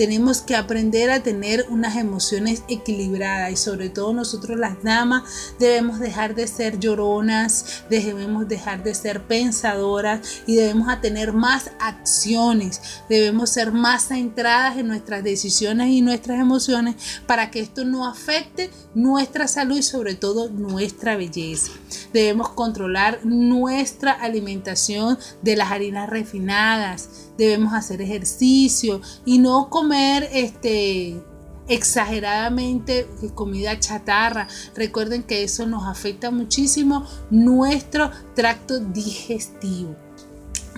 tenemos 0.00 0.40
que 0.40 0.56
aprender 0.56 1.10
a 1.10 1.22
tener 1.22 1.66
unas 1.68 1.96
emociones 1.96 2.62
equilibradas 2.68 3.52
y 3.52 3.56
sobre 3.56 3.90
todo 3.90 4.14
nosotros 4.14 4.58
las 4.58 4.82
damas 4.82 5.52
debemos 5.58 6.00
dejar 6.00 6.34
de 6.34 6.46
ser 6.46 6.78
lloronas, 6.78 7.84
debemos 7.90 8.48
dejar 8.48 8.82
de 8.82 8.94
ser 8.94 9.24
pensadoras 9.24 10.40
y 10.46 10.56
debemos 10.56 10.88
a 10.88 11.02
tener 11.02 11.34
más 11.34 11.72
acciones, 11.78 12.80
debemos 13.10 13.50
ser 13.50 13.72
más 13.72 14.08
centradas 14.08 14.78
en 14.78 14.88
nuestras 14.88 15.22
decisiones 15.22 15.88
y 15.88 16.00
nuestras 16.00 16.40
emociones 16.40 16.96
para 17.26 17.50
que 17.50 17.60
esto 17.60 17.84
no 17.84 18.08
afecte 18.08 18.70
nuestra 18.94 19.48
salud 19.48 19.76
y 19.76 19.82
sobre 19.82 20.14
todo 20.14 20.48
nuestra 20.48 21.14
belleza. 21.18 21.72
Debemos 22.14 22.48
controlar 22.48 23.20
nuestra 23.26 24.12
alimentación 24.12 25.18
de 25.42 25.56
las 25.56 25.70
harinas 25.70 26.08
refinadas, 26.08 27.29
debemos 27.40 27.72
hacer 27.72 28.02
ejercicio 28.02 29.00
y 29.24 29.38
no 29.38 29.70
comer 29.70 30.28
este 30.30 31.18
exageradamente 31.68 33.08
comida 33.34 33.80
chatarra. 33.80 34.46
Recuerden 34.74 35.22
que 35.22 35.42
eso 35.42 35.66
nos 35.66 35.84
afecta 35.86 36.30
muchísimo 36.30 37.06
nuestro 37.30 38.10
tracto 38.34 38.78
digestivo. 38.78 39.96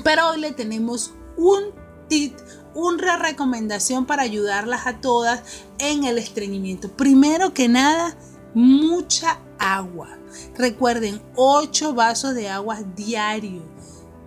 Pero 0.05 0.29
hoy 0.29 0.41
le 0.41 0.53
tenemos 0.53 1.13
un 1.37 1.65
tip, 2.09 2.37
una 2.75 3.17
recomendación 3.17 4.07
para 4.07 4.23
ayudarlas 4.23 4.87
a 4.87 5.01
todas 5.01 5.43
en 5.79 6.05
el 6.05 6.17
estreñimiento. 6.17 6.93
Primero 6.93 7.53
que 7.53 7.69
nada, 7.69 8.17
mucha 8.55 9.41
agua. 9.59 10.17
Recuerden, 10.57 11.21
8 11.35 11.93
vasos 11.95 12.35
de 12.35 12.49
agua 12.49 12.83
diario 12.95 13.72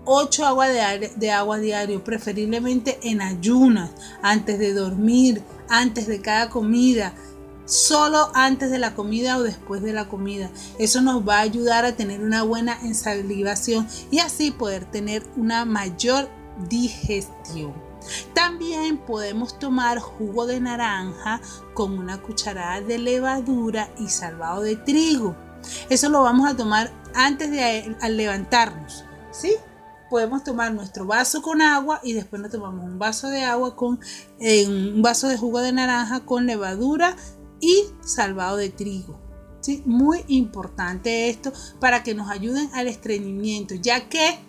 8 0.05 0.45
agua 0.45 0.67
de, 0.67 1.11
de 1.15 1.31
agua 1.31 1.57
diario, 1.57 2.03
preferiblemente 2.03 2.99
en 3.03 3.21
ayunas, 3.21 3.91
antes 4.21 4.59
de 4.59 4.73
dormir, 4.73 5.41
antes 5.69 6.07
de 6.07 6.21
cada 6.21 6.49
comida, 6.49 7.13
solo 7.65 8.29
antes 8.33 8.69
de 8.69 8.79
la 8.79 8.93
comida 8.95 9.37
o 9.37 9.43
después 9.43 9.81
de 9.81 9.93
la 9.93 10.07
comida. 10.07 10.49
Eso 10.79 11.01
nos 11.01 11.27
va 11.27 11.37
a 11.37 11.41
ayudar 11.41 11.85
a 11.85 11.95
tener 11.95 12.21
una 12.21 12.43
buena 12.43 12.77
ensalivación 12.83 13.87
y 14.11 14.19
así 14.19 14.51
poder 14.51 14.85
tener 14.85 15.23
una 15.35 15.65
mayor 15.65 16.29
digestión. 16.69 17.73
También 18.33 18.97
podemos 18.97 19.57
tomar 19.57 19.99
jugo 19.99 20.45
de 20.45 20.59
naranja 20.59 21.41
con 21.73 21.97
una 21.97 22.21
cucharada 22.21 22.81
de 22.81 22.99
levadura 22.99 23.89
y 23.97 24.09
salvado 24.09 24.61
de 24.61 24.75
trigo. 24.75 25.35
Eso 25.89 26.09
lo 26.09 26.21
vamos 26.21 26.49
a 26.49 26.55
tomar 26.55 26.91
antes 27.15 27.49
de 27.49 27.95
levantarnos, 28.09 29.05
¿sí? 29.31 29.55
Podemos 30.09 30.43
tomar 30.43 30.73
nuestro 30.73 31.05
vaso 31.05 31.41
con 31.41 31.61
agua 31.61 31.99
y 32.03 32.13
después 32.13 32.41
nos 32.41 32.51
tomamos 32.51 32.83
un 32.83 32.99
vaso 32.99 33.29
de 33.29 33.43
agua 33.43 33.75
con 33.75 33.99
un 34.39 35.01
vaso 35.01 35.27
de 35.27 35.37
jugo 35.37 35.61
de 35.61 35.71
naranja 35.71 36.21
con 36.21 36.45
levadura 36.45 37.15
y 37.59 37.85
salvado 38.01 38.57
de 38.57 38.69
trigo. 38.69 39.19
¿sí? 39.61 39.83
Muy 39.85 40.23
importante 40.27 41.29
esto 41.29 41.51
para 41.79 42.03
que 42.03 42.13
nos 42.13 42.29
ayuden 42.29 42.69
al 42.73 42.87
estreñimiento, 42.87 43.75
ya 43.75 44.07
que 44.09 44.39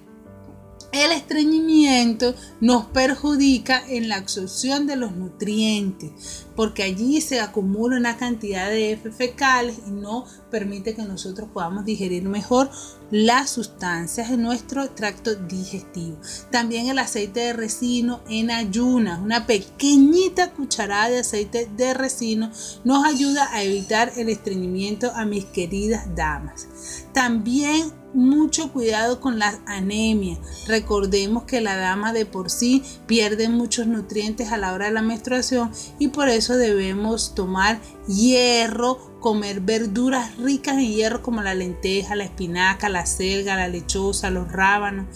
el 0.92 1.12
estreñimiento 1.12 2.34
nos 2.60 2.86
perjudica 2.86 3.82
en 3.88 4.08
la 4.08 4.16
absorción 4.16 4.86
de 4.86 4.96
los 4.96 5.12
nutrientes, 5.12 6.45
porque 6.56 6.82
allí 6.82 7.20
se 7.20 7.40
acumula 7.40 7.96
una 7.96 8.16
cantidad 8.16 8.68
de 8.68 8.92
heces 8.92 9.14
fecales 9.14 9.76
y 9.86 9.90
no 9.90 10.24
permite 10.50 10.94
que 10.94 11.02
nosotros 11.02 11.50
podamos 11.52 11.84
digerir 11.84 12.24
mejor 12.24 12.70
las 13.10 13.50
sustancias 13.50 14.30
en 14.30 14.42
nuestro 14.42 14.90
tracto 14.90 15.34
digestivo. 15.34 16.18
También 16.50 16.88
el 16.88 16.98
aceite 16.98 17.40
de 17.40 17.52
resino 17.52 18.20
en 18.28 18.50
ayunas, 18.50 19.20
una 19.20 19.46
pequeñita 19.46 20.52
cucharada 20.52 21.10
de 21.10 21.20
aceite 21.20 21.68
de 21.76 21.94
resino 21.94 22.50
nos 22.84 23.04
ayuda 23.04 23.48
a 23.52 23.62
evitar 23.62 24.12
el 24.16 24.28
estreñimiento 24.28 25.12
a 25.14 25.24
mis 25.24 25.44
queridas 25.44 26.14
damas. 26.16 26.66
También 27.12 27.92
mucho 28.16 28.72
cuidado 28.72 29.20
con 29.20 29.38
la 29.38 29.60
anemia. 29.66 30.38
Recordemos 30.66 31.44
que 31.44 31.60
la 31.60 31.76
dama 31.76 32.12
de 32.12 32.24
por 32.24 32.50
sí 32.50 32.82
pierde 33.06 33.48
muchos 33.48 33.86
nutrientes 33.86 34.50
a 34.52 34.56
la 34.56 34.72
hora 34.72 34.86
de 34.86 34.92
la 34.92 35.02
menstruación 35.02 35.70
y 35.98 36.08
por 36.08 36.28
eso 36.28 36.45
debemos 36.54 37.34
tomar 37.34 37.80
hierro, 38.06 38.98
comer 39.20 39.60
verduras 39.60 40.36
ricas 40.36 40.74
en 40.74 40.92
hierro 40.92 41.22
como 41.22 41.42
la 41.42 41.54
lenteja, 41.54 42.14
la 42.14 42.24
espinaca, 42.24 42.88
la 42.88 43.06
selga, 43.06 43.56
la 43.56 43.68
lechosa, 43.68 44.30
los 44.30 44.50
rábanos, 44.50 45.06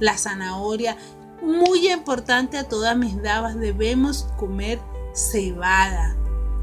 la 0.00 0.18
zanahoria. 0.18 0.96
Muy 1.42 1.90
importante 1.90 2.58
a 2.58 2.64
todas 2.64 2.96
mis 2.96 3.22
damas, 3.22 3.58
debemos 3.58 4.28
comer 4.36 4.80
cebada 5.14 6.16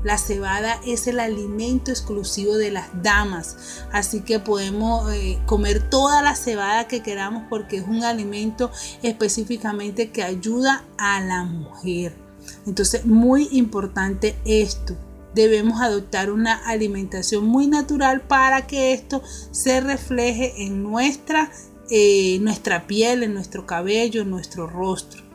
la 0.03 0.17
cebada 0.17 0.79
es 0.85 1.07
el 1.07 1.19
alimento 1.19 1.91
exclusivo 1.91 2.55
de 2.55 2.71
las 2.71 2.87
damas, 3.03 3.83
así 3.91 4.21
que 4.21 4.39
podemos 4.39 5.11
eh, 5.11 5.37
comer 5.45 5.89
toda 5.89 6.21
la 6.21 6.35
cebada 6.35 6.87
que 6.87 7.01
queramos 7.01 7.43
porque 7.49 7.77
es 7.77 7.87
un 7.87 8.03
alimento 8.03 8.71
específicamente 9.01 10.11
que 10.11 10.23
ayuda 10.23 10.85
a 10.97 11.19
la 11.19 11.43
mujer. 11.43 12.26
Entonces, 12.67 13.05
muy 13.05 13.47
importante 13.51 14.35
esto. 14.45 14.95
Debemos 15.33 15.81
adoptar 15.81 16.31
una 16.31 16.55
alimentación 16.67 17.45
muy 17.45 17.67
natural 17.67 18.21
para 18.21 18.67
que 18.67 18.93
esto 18.93 19.21
se 19.51 19.81
refleje 19.81 20.63
en 20.63 20.83
nuestra, 20.83 21.51
eh, 21.89 22.37
nuestra 22.41 22.85
piel, 22.85 23.23
en 23.23 23.33
nuestro 23.33 23.65
cabello, 23.65 24.21
en 24.21 24.29
nuestro 24.29 24.67
rostro. 24.67 25.27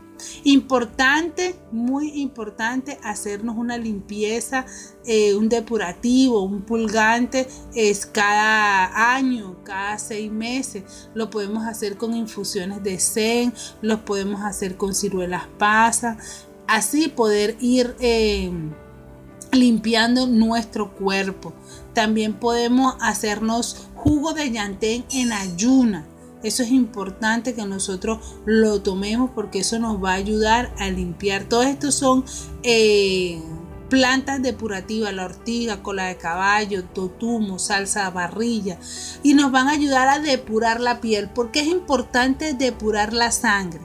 Importante, 0.44 1.54
muy 1.70 2.20
importante, 2.20 2.98
hacernos 3.02 3.56
una 3.56 3.76
limpieza, 3.76 4.66
eh, 5.04 5.34
un 5.34 5.48
depurativo, 5.48 6.42
un 6.42 6.62
pulgante 6.62 7.48
es 7.74 8.06
cada 8.06 9.14
año, 9.14 9.56
cada 9.64 9.98
seis 9.98 10.30
meses. 10.30 11.08
Lo 11.14 11.30
podemos 11.30 11.64
hacer 11.64 11.96
con 11.96 12.14
infusiones 12.14 12.82
de 12.82 12.98
zen, 12.98 13.52
lo 13.80 14.04
podemos 14.04 14.42
hacer 14.42 14.76
con 14.76 14.94
ciruelas 14.94 15.46
pasas, 15.58 16.48
así 16.66 17.08
poder 17.08 17.56
ir 17.60 17.96
eh, 18.00 18.50
limpiando 19.52 20.26
nuestro 20.26 20.94
cuerpo. 20.94 21.52
También 21.94 22.34
podemos 22.34 22.94
hacernos 23.00 23.88
jugo 23.94 24.32
de 24.32 24.50
llantén 24.50 25.04
en 25.12 25.32
ayuna 25.32 26.06
eso 26.42 26.64
es 26.64 26.72
importante 26.72 27.54
que 27.54 27.64
nosotros 27.64 28.18
lo 28.46 28.82
tomemos 28.82 29.30
porque 29.30 29.60
eso 29.60 29.78
nos 29.78 30.02
va 30.02 30.12
a 30.12 30.14
ayudar 30.14 30.74
a 30.78 30.90
limpiar. 30.90 31.44
Todo 31.44 31.62
esto 31.62 31.92
son 31.92 32.24
eh, 32.64 33.40
plantas 33.92 34.40
depurativas, 34.40 35.12
la 35.12 35.26
ortiga, 35.26 35.82
cola 35.82 36.06
de 36.06 36.16
caballo, 36.16 36.82
totumo, 36.82 37.58
salsa 37.58 38.08
barrilla 38.08 38.78
y 39.22 39.34
nos 39.34 39.52
van 39.52 39.68
a 39.68 39.72
ayudar 39.72 40.08
a 40.08 40.18
depurar 40.18 40.80
la 40.80 41.02
piel. 41.02 41.28
porque 41.28 41.60
es 41.60 41.66
importante 41.66 42.54
depurar 42.54 43.12
la 43.12 43.30
sangre? 43.30 43.82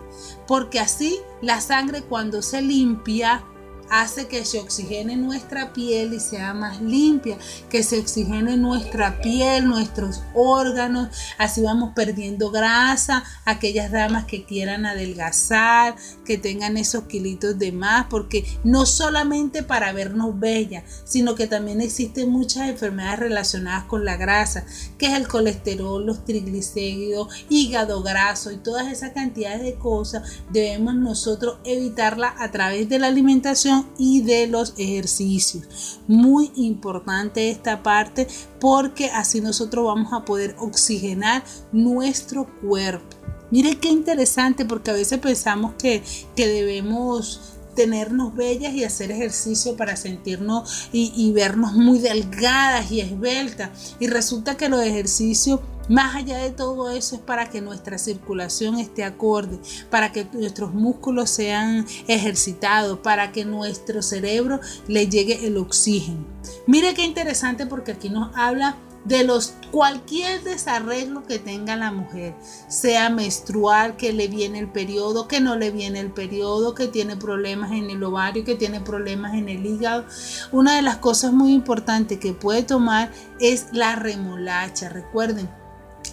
Porque 0.47 0.79
así 0.79 1.17
la 1.41 1.59
sangre 1.59 2.03
cuando 2.03 2.41
se 2.41 2.61
limpia 2.61 3.43
hace 3.89 4.27
que 4.27 4.45
se 4.45 4.59
oxigene 4.59 5.15
nuestra 5.15 5.73
piel 5.73 6.13
y 6.13 6.19
sea 6.19 6.53
más 6.53 6.81
limpia, 6.81 7.37
que 7.69 7.83
se 7.83 7.99
oxigene 7.99 8.57
nuestra 8.57 9.19
piel, 9.21 9.67
nuestros 9.67 10.21
órganos, 10.33 11.09
así 11.37 11.61
vamos 11.61 11.93
perdiendo 11.95 12.51
grasa, 12.51 13.23
aquellas 13.45 13.91
damas 13.91 14.25
que 14.25 14.43
quieran 14.43 14.85
adelgazar, 14.85 15.95
que 16.25 16.37
tengan 16.37 16.77
esos 16.77 17.03
kilitos 17.05 17.57
de 17.57 17.71
más, 17.71 18.07
porque 18.09 18.45
no 18.63 18.85
solamente 18.85 19.63
para 19.63 19.93
vernos 19.93 20.39
bellas, 20.39 20.83
sino 21.05 21.35
que 21.35 21.47
también 21.47 21.81
existen 21.81 22.29
muchas 22.29 22.69
enfermedades 22.69 23.19
relacionadas 23.19 23.85
con 23.85 24.05
la 24.05 24.17
grasa, 24.17 24.65
que 24.97 25.07
es 25.07 25.13
el 25.13 25.27
colesterol, 25.27 26.05
los 26.05 26.25
triglicéridos, 26.25 27.29
hígado 27.49 28.03
graso 28.03 28.51
y 28.51 28.57
todas 28.57 28.91
esas 28.91 29.11
cantidades 29.11 29.61
de 29.61 29.75
cosas 29.75 30.23
debemos 30.49 30.95
nosotros 30.95 31.59
evitarla 31.63 32.35
a 32.37 32.51
través 32.51 32.89
de 32.89 32.99
la 32.99 33.07
alimentación 33.07 33.76
y 33.97 34.21
de 34.21 34.47
los 34.47 34.73
ejercicios. 34.77 35.99
Muy 36.07 36.51
importante 36.55 37.49
esta 37.49 37.83
parte 37.83 38.27
porque 38.59 39.09
así 39.11 39.41
nosotros 39.41 39.85
vamos 39.85 40.13
a 40.13 40.25
poder 40.25 40.55
oxigenar 40.59 41.43
nuestro 41.71 42.47
cuerpo. 42.61 43.17
Mire 43.49 43.77
qué 43.79 43.89
interesante 43.89 44.65
porque 44.65 44.91
a 44.91 44.95
veces 44.95 45.19
pensamos 45.19 45.73
que, 45.79 46.03
que 46.35 46.47
debemos 46.47 47.56
tenernos 47.77 48.35
bellas 48.35 48.73
y 48.73 48.83
hacer 48.83 49.11
ejercicio 49.11 49.77
para 49.77 49.95
sentirnos 49.95 50.89
y, 50.91 51.31
vernos 51.31 51.73
muy 51.73 51.99
delgadas 51.99 52.91
y 52.91 53.01
esbeltas. 53.01 53.95
Y 53.99 54.07
resulta 54.07 54.57
que 54.57 54.67
los 54.67 54.81
ejercicios 54.81 55.59
más 55.87 56.15
allá 56.15 56.39
de 56.39 56.49
todo 56.49 56.89
eso 56.89 57.15
es 57.15 57.21
para 57.21 57.49
que 57.49 57.61
nuestra 57.61 57.99
circulación 57.99 58.79
esté 58.79 59.03
acorde, 59.03 59.59
para 59.91 60.11
que 60.11 60.27
nuestros 60.33 60.73
músculos 60.73 61.29
sean 61.29 61.85
ejercitados, 62.07 62.99
para 62.99 63.31
que 63.31 63.45
nuestro 63.45 64.01
cerebro 64.01 64.59
le 64.87 65.07
llegue 65.07 65.45
el 65.45 65.55
oxígeno. 65.57 66.25
Mire 66.65 66.95
qué 66.95 67.05
interesante 67.05 67.67
porque 67.67 67.91
aquí 67.91 68.09
nos 68.09 68.35
habla 68.35 68.75
de 69.07 69.23
los 69.23 69.53
cualquier 69.71 70.43
desarreglo 70.43 71.23
que 71.25 71.39
tenga 71.39 71.75
la 71.75 71.91
mujer, 71.91 72.35
sea 72.67 73.09
menstrual, 73.09 73.95
que 73.95 74.11
le 74.11 74.27
viene 74.27 74.59
el 74.59 74.69
periodo, 74.69 75.27
que 75.27 75.39
no 75.39 75.55
le 75.55 75.71
viene 75.71 75.99
el 75.99 76.11
periodo, 76.11 76.73
que 76.73 76.87
tiene 76.87 77.15
problemas 77.15 77.71
en 77.71 77.89
el 77.89 78.03
ovario, 78.03 78.43
que 78.43 78.55
tiene 78.55 78.81
problemas 78.81 79.33
en 79.33 79.49
el 79.49 79.65
hígado. 79.65 80.05
Una 80.51 80.75
de 80.75 80.81
las 80.81 80.97
cosas 80.97 81.31
muy 81.31 81.53
importantes 81.53 82.19
que 82.19 82.33
puede 82.33 82.63
tomar 82.63 83.11
es 83.39 83.67
la 83.71 83.95
remolacha. 83.95 84.89
Recuerden, 84.89 85.49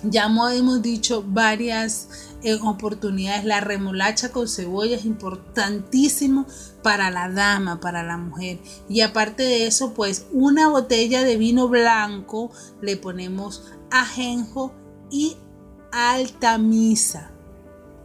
ya 0.02 0.26
hemos 0.26 0.83
dicho 0.83 1.24
varias 1.26 2.09
eh, 2.42 2.59
oportunidades, 2.62 3.44
la 3.44 3.61
remolacha 3.61 4.30
con 4.30 4.48
cebolla 4.48 4.96
es 4.96 5.04
importantísimo 5.04 6.46
para 6.83 7.11
la 7.11 7.30
dama, 7.30 7.80
para 7.80 8.02
la 8.02 8.18
mujer. 8.18 8.59
Y 8.88 9.00
aparte 9.00 9.42
de 9.42 9.66
eso, 9.66 9.94
pues 9.94 10.26
una 10.33 10.68
botella 10.68 11.22
de 11.22 11.37
vino 11.37 11.68
blanco 11.68 12.50
le 12.83 12.96
ponemos 12.96 13.64
ajenjo 13.90 14.74
y 15.11 15.37
altamisa. 15.92 17.30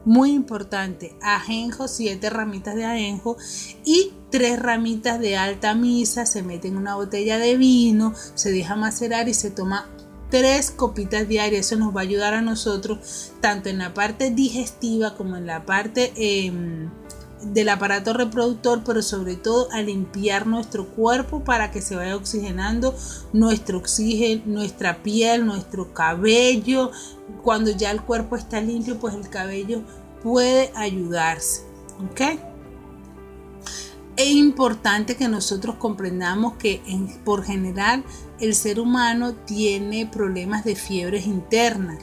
Muy 0.06 0.32
importante, 0.32 1.18
ajenjo, 1.22 1.90
siete 1.90 2.30
ramitas 2.30 2.76
de 2.76 2.86
ajenjo 2.86 3.36
y 3.84 4.14
tres 4.30 4.58
ramitas 4.60 5.20
de 5.20 5.38
alta 5.38 5.76
misa, 5.76 6.26
se 6.26 6.44
mete 6.44 6.70
en 6.70 6.78
una 6.78 6.96
botella 6.96 7.38
de 7.38 7.58
vino, 7.58 8.14
se 8.36 8.52
deja 8.52 8.76
macerar 8.76 9.28
y 9.28 9.34
se 9.34 9.52
toma 9.52 9.90
tres 10.30 10.72
copitas 10.72 11.28
diarias. 11.28 11.68
Eso 11.68 11.76
nos 11.78 11.96
va 11.96 12.02
a 12.02 12.04
ayudar 12.04 12.34
a 12.34 12.42
nosotros 12.42 13.32
tanto 13.42 13.70
en 13.70 13.80
la 13.80 13.94
parte 13.94 14.32
digestiva 14.32 15.16
como 15.16 15.36
en 15.36 15.46
la 15.46 15.66
parte 15.66 16.12
em, 16.16 16.90
del 17.42 17.70
aparato 17.70 18.14
reproductor, 18.14 18.84
pero 18.86 19.02
sobre 19.02 19.36
todo 19.36 19.72
a 19.72 19.82
limpiar 19.82 20.46
nuestro 20.48 20.88
cuerpo 20.88 21.44
para 21.44 21.72
que 21.72 21.82
se 21.82 21.96
vaya 21.96 22.16
oxigenando 22.16 22.96
nuestro 23.34 23.78
oxígeno, 23.78 24.44
nuestra 24.46 25.02
piel, 25.02 25.46
nuestro 25.46 25.94
cabello. 25.94 26.92
Cuando 27.44 27.72
ya 27.72 27.92
el 27.92 28.02
cuerpo 28.02 28.36
está 28.36 28.62
limpio, 28.62 29.00
pues 29.00 29.16
el 29.16 29.30
cabello 29.30 29.82
puede 30.24 30.72
ayudarse. 30.76 31.64
¿Ok? 32.12 32.22
Es 34.18 34.32
importante 34.32 35.16
que 35.16 35.30
nosotros 35.30 35.76
comprendamos 35.76 36.56
que 36.56 36.82
por 37.24 37.46
general 37.46 38.04
el 38.40 38.56
ser 38.56 38.80
humano 38.80 39.34
tiene 39.34 40.06
problemas 40.06 40.64
de 40.64 40.76
fiebres 40.76 41.26
internas. 41.26 42.00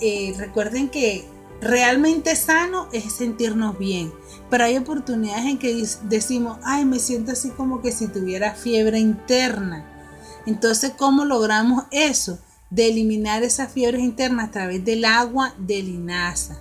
Eh, 0.00 0.34
recuerden 0.38 0.88
que 0.88 1.24
realmente 1.60 2.36
sano 2.36 2.88
es 2.92 3.12
sentirnos 3.12 3.78
bien, 3.78 4.12
pero 4.50 4.64
hay 4.64 4.76
oportunidades 4.76 5.46
en 5.46 5.58
que 5.58 5.86
decimos, 6.04 6.58
ay, 6.62 6.84
me 6.84 6.98
siento 6.98 7.32
así 7.32 7.50
como 7.50 7.80
que 7.80 7.92
si 7.92 8.08
tuviera 8.08 8.54
fiebre 8.54 8.98
interna. 8.98 9.84
Entonces, 10.46 10.92
¿cómo 10.96 11.24
logramos 11.24 11.84
eso? 11.90 12.38
De 12.70 12.88
eliminar 12.88 13.42
esas 13.42 13.72
fiebres 13.72 14.02
internas 14.02 14.48
a 14.48 14.52
través 14.52 14.84
del 14.84 15.04
agua 15.04 15.54
de 15.58 15.82
linaza. 15.82 16.60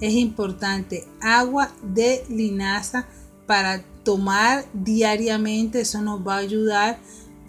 Es 0.00 0.14
importante, 0.14 1.06
agua 1.20 1.70
de 1.82 2.24
linaza 2.28 3.06
para 3.46 3.84
tomar 4.02 4.64
diariamente, 4.72 5.82
eso 5.82 6.00
nos 6.00 6.26
va 6.26 6.34
a 6.34 6.38
ayudar 6.38 6.98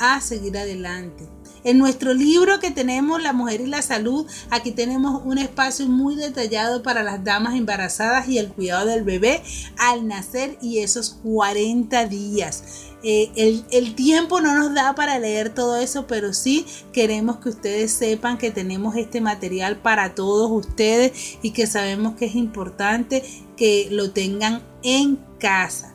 a 0.04 0.22
seguir 0.22 0.58
adelante. 0.58 1.28
En 1.63 1.78
nuestro 1.78 2.13
libro 2.13 2.60
que 2.60 2.72
tenemos 2.72 3.24
La 3.24 3.32
mujer 3.32 3.62
y 3.62 3.68
la 3.68 3.82
salud, 3.82 4.28
aquí 4.50 4.72
tenemos 4.72 5.22
un 5.24 5.38
espacio 5.38 5.88
muy 5.88 6.16
detallado 6.16 6.84
para 6.84 7.04
las 7.04 7.24
damas 7.24 7.56
embarazadas 7.56 8.28
y 8.28 8.38
el 8.38 8.50
cuidado 8.50 8.88
del 8.88 9.04
bebé 9.04 9.42
al 9.78 10.06
nacer 10.06 10.58
y 10.62 10.80
esos 10.80 11.12
40 11.24 12.06
días. 12.08 12.63
Eh, 13.02 13.32
el, 13.36 13.66
el, 13.72 13.96
tiempo 13.96 14.42
no 14.42 14.56
nos 14.56 14.74
da 14.74 14.96
para 14.96 15.20
leer 15.20 15.54
todo 15.54 15.78
eso, 15.78 16.06
pero 16.08 16.34
sí 16.34 16.66
queremos 16.92 17.38
que 17.38 17.50
ustedes 17.50 17.92
sepan 17.94 18.38
que 18.38 18.52
tenemos 18.52 18.96
este 18.96 19.22
material 19.22 19.78
para 19.78 20.16
todos 20.16 20.50
ustedes 20.52 21.38
y 21.42 21.52
que 21.52 21.68
sabemos 21.68 22.16
que 22.16 22.26
es 22.26 22.36
importante 22.36 23.24
que 23.58 23.88
lo 23.89 24.12
tengan 24.12 24.63
en 24.84 25.18
casa. 25.39 25.93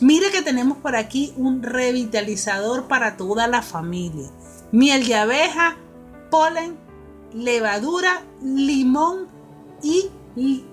Mire 0.00 0.30
que 0.30 0.42
tenemos 0.42 0.78
por 0.78 0.96
aquí 0.96 1.32
un 1.36 1.62
revitalizador 1.62 2.88
para 2.88 3.16
toda 3.16 3.46
la 3.48 3.62
familia. 3.62 4.30
Miel 4.70 5.06
de 5.06 5.14
abeja, 5.14 5.76
polen, 6.30 6.76
levadura, 7.32 8.22
limón 8.42 9.28
y 9.82 10.10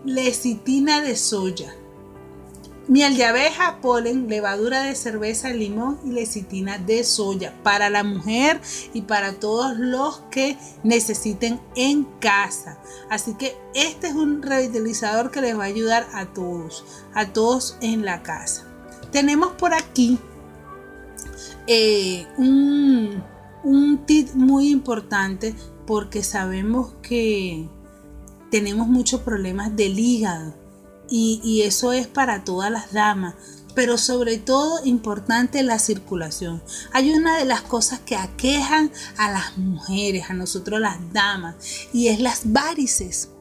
lecitina 0.06 1.02
de 1.02 1.16
soya. 1.16 1.74
Miel 2.88 3.18
de 3.18 3.26
abeja, 3.26 3.80
polen, 3.82 4.28
levadura 4.28 4.84
de 4.84 4.94
cerveza, 4.94 5.50
limón 5.50 6.00
y 6.06 6.12
lecitina 6.12 6.78
de 6.78 7.04
soya 7.04 7.52
para 7.64 7.90
la 7.90 8.04
mujer 8.04 8.62
y 8.94 9.02
para 9.02 9.40
todos 9.40 9.76
los 9.78 10.20
que 10.30 10.56
necesiten 10.84 11.60
en 11.76 12.04
casa. 12.20 12.78
Así 13.10 13.34
que 13.34 13.58
este 13.74 14.08
es 14.08 14.14
un 14.14 14.44
revitalizador 14.44 15.32
que 15.32 15.42
les 15.42 15.58
va 15.58 15.64
a 15.64 15.68
ayudar 15.68 16.08
a 16.14 16.28
todos, 16.28 16.86
a 17.16 17.34
todos 17.34 17.76
en 17.82 18.06
la 18.06 18.22
casa. 18.22 18.75
Tenemos 19.12 19.54
por 19.54 19.74
aquí 19.74 20.20
eh, 21.68 22.28
un, 22.38 23.24
un 23.64 24.06
tip 24.06 24.34
muy 24.36 24.70
importante 24.70 25.56
porque 25.88 26.24
sabemos 26.24 26.94
que 27.02 27.68
tenemos 28.52 28.88
muchos 28.88 29.22
problemas 29.22 29.76
del 29.76 30.00
hígado 30.00 30.56
y, 31.10 31.62
eso 31.64 31.92
es 31.92 32.08
para 32.08 32.44
todas 32.44 32.72
las 32.72 32.92
damas 32.92 33.36
pero 33.76 33.98
sobre 33.98 34.38
todo 34.38 34.80
importante 34.86 35.62
la 35.62 35.80
circulación. 35.80 36.64
Hay 36.94 37.12
una 37.12 37.38
de 37.38 37.44
las 37.44 37.62
cosas 37.62 38.00
que 38.00 38.16
aquejan 38.16 38.90
a 39.18 39.30
las 39.30 39.58
mujeres, 39.58 40.30
a 40.30 40.34
nosotros 40.34 40.80
las 40.80 40.98
damas, 41.12 41.56
y 41.92 42.08
es 42.08 42.22
las 42.22 42.54
varices. 42.54 43.32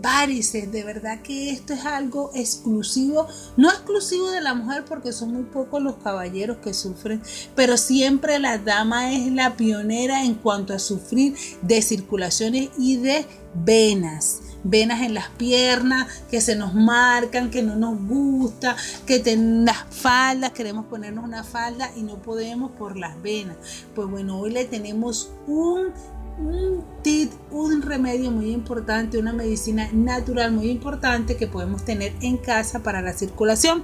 Varices, 0.00 0.70
de 0.70 0.84
verdad 0.84 1.22
que 1.22 1.50
esto 1.50 1.72
es 1.72 1.84
algo 1.84 2.30
exclusivo, 2.34 3.26
no 3.56 3.68
exclusivo 3.68 4.30
de 4.30 4.40
la 4.40 4.54
mujer 4.54 4.84
porque 4.84 5.12
son 5.12 5.32
muy 5.32 5.42
pocos 5.42 5.82
los 5.82 5.96
caballeros 5.96 6.58
que 6.58 6.72
sufren, 6.72 7.20
pero 7.56 7.76
siempre 7.76 8.38
la 8.38 8.58
dama 8.58 9.12
es 9.12 9.32
la 9.32 9.56
pionera 9.56 10.24
en 10.24 10.34
cuanto 10.34 10.72
a 10.72 10.78
sufrir 10.78 11.34
de 11.62 11.82
circulaciones 11.82 12.70
y 12.78 12.96
de 12.96 13.26
venas 13.54 14.40
venas 14.64 15.02
en 15.02 15.14
las 15.14 15.28
piernas 15.30 16.08
que 16.30 16.40
se 16.40 16.56
nos 16.56 16.74
marcan, 16.74 17.50
que 17.50 17.62
no 17.62 17.76
nos 17.76 18.00
gusta, 18.06 18.76
que 19.06 19.18
ten 19.18 19.64
las 19.64 19.84
faldas, 19.90 20.52
queremos 20.52 20.86
ponernos 20.86 21.24
una 21.24 21.44
falda 21.44 21.90
y 21.96 22.02
no 22.02 22.20
podemos 22.20 22.72
por 22.72 22.96
las 22.96 23.20
venas. 23.22 23.56
Pues 23.94 24.08
bueno, 24.08 24.38
hoy 24.38 24.50
le 24.50 24.64
tenemos 24.64 25.30
un 25.46 25.92
un 26.38 26.84
tip, 27.02 27.32
un 27.50 27.82
remedio 27.82 28.30
muy 28.30 28.50
importante, 28.50 29.18
una 29.18 29.32
medicina 29.32 29.88
natural 29.92 30.52
muy 30.52 30.70
importante 30.70 31.36
que 31.36 31.46
podemos 31.46 31.84
tener 31.84 32.14
en 32.20 32.36
casa 32.36 32.82
para 32.82 33.02
la 33.02 33.12
circulación. 33.12 33.82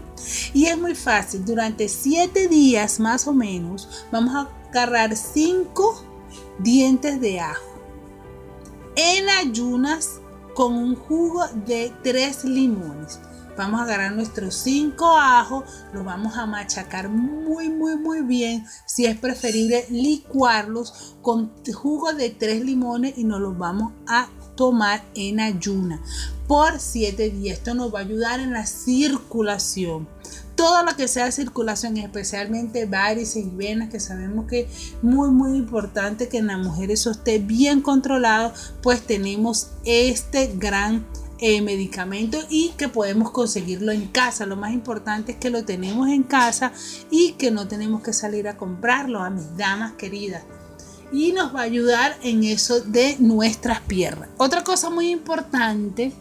Y 0.53 0.67
es 0.67 0.79
muy 0.79 0.95
fácil, 0.95 1.45
durante 1.45 1.89
7 1.89 2.49
días 2.49 3.01
más 3.01 3.27
o 3.27 3.33
menos 3.33 4.07
vamos 4.13 4.35
a 4.35 4.49
agarrar 4.71 5.17
5 5.17 6.05
dientes 6.59 7.21
de 7.21 7.41
ajo 7.41 7.75
en 8.97 9.29
ayunas 9.29 10.21
con 10.55 10.75
un 10.75 10.95
jugo 10.95 11.47
de 11.67 11.93
tres 12.03 12.45
limones. 12.45 13.19
Vamos 13.57 13.81
a 13.81 13.85
agarrar 13.85 14.13
nuestros 14.13 14.55
cinco 14.55 15.17
ajos, 15.17 15.65
los 15.93 16.05
vamos 16.05 16.37
a 16.37 16.47
machacar 16.47 17.09
muy, 17.09 17.69
muy, 17.69 17.97
muy 17.97 18.23
bien. 18.23 18.67
Si 18.87 19.07
es 19.07 19.19
preferible, 19.19 19.87
licuarlos 19.91 21.17
con 21.23 21.53
jugo 21.73 22.13
de 22.13 22.31
tres 22.31 22.65
limones 22.65 23.17
y 23.17 23.25
nos 23.25 23.41
los 23.41 23.57
vamos 23.57 23.93
a 24.07 24.29
tomar 24.57 25.03
en 25.15 25.41
ayuna 25.41 26.01
por 26.47 26.81
siete 26.81 27.31
días. 27.31 27.59
Esto 27.59 27.75
nos 27.75 27.95
va 27.95 28.01
a 28.01 28.03
ayudar 28.03 28.41
en 28.41 28.53
la 28.53 28.67
circulación 28.67 30.09
todo 30.55 30.85
lo 30.85 30.97
que 30.97 31.09
sea 31.09 31.33
circulación, 31.33 31.97
especialmente 31.97 32.87
varices 32.87 33.45
y 33.45 33.51
venas, 33.51 33.91
que 33.91 34.01
sabemos 34.01 34.47
que 34.47 34.61
es 34.61 34.95
muy, 35.03 35.31
muy 35.31 35.57
importante 35.57 36.29
que 36.29 36.39
en 36.39 36.47
la 36.47 36.59
mujer 36.59 36.91
eso 36.91 37.11
esté 37.11 37.39
bien 37.39 37.81
controlado, 37.81 38.53
pues 38.83 39.03
tenemos 39.03 39.71
este 39.85 40.55
gran 40.57 41.05
eh, 41.39 41.61
medicamento 41.63 42.39
y 42.49 42.71
que 42.71 42.89
podemos 42.89 43.31
conseguirlo 43.31 43.93
en 43.93 44.07
casa. 44.07 44.47
Lo 44.47 44.57
más 44.57 44.73
importante 44.73 45.33
es 45.33 45.39
que 45.39 45.51
lo 45.51 45.65
tenemos 45.65 46.09
en 46.09 46.23
casa 46.23 46.73
y 47.11 47.33
que 47.33 47.51
no 47.51 47.67
tenemos 47.67 48.03
que 48.03 48.13
salir 48.13 48.47
a 48.47 48.57
comprarlo 48.57 49.21
a 49.21 49.31
mis 49.31 49.57
damas 49.57 49.95
queridas. 49.95 50.45
Y 51.13 51.33
nos 51.33 51.55
va 51.55 51.61
a 51.61 51.65
ayudar 51.65 52.17
en 52.23 52.45
eso 52.45 52.81
de 52.81 53.17
nuestras 53.19 53.81
piernas. 53.81 54.29
Otra 54.37 54.65
cosa 54.65 54.91
muy 54.91 55.11
importante 55.11 56.13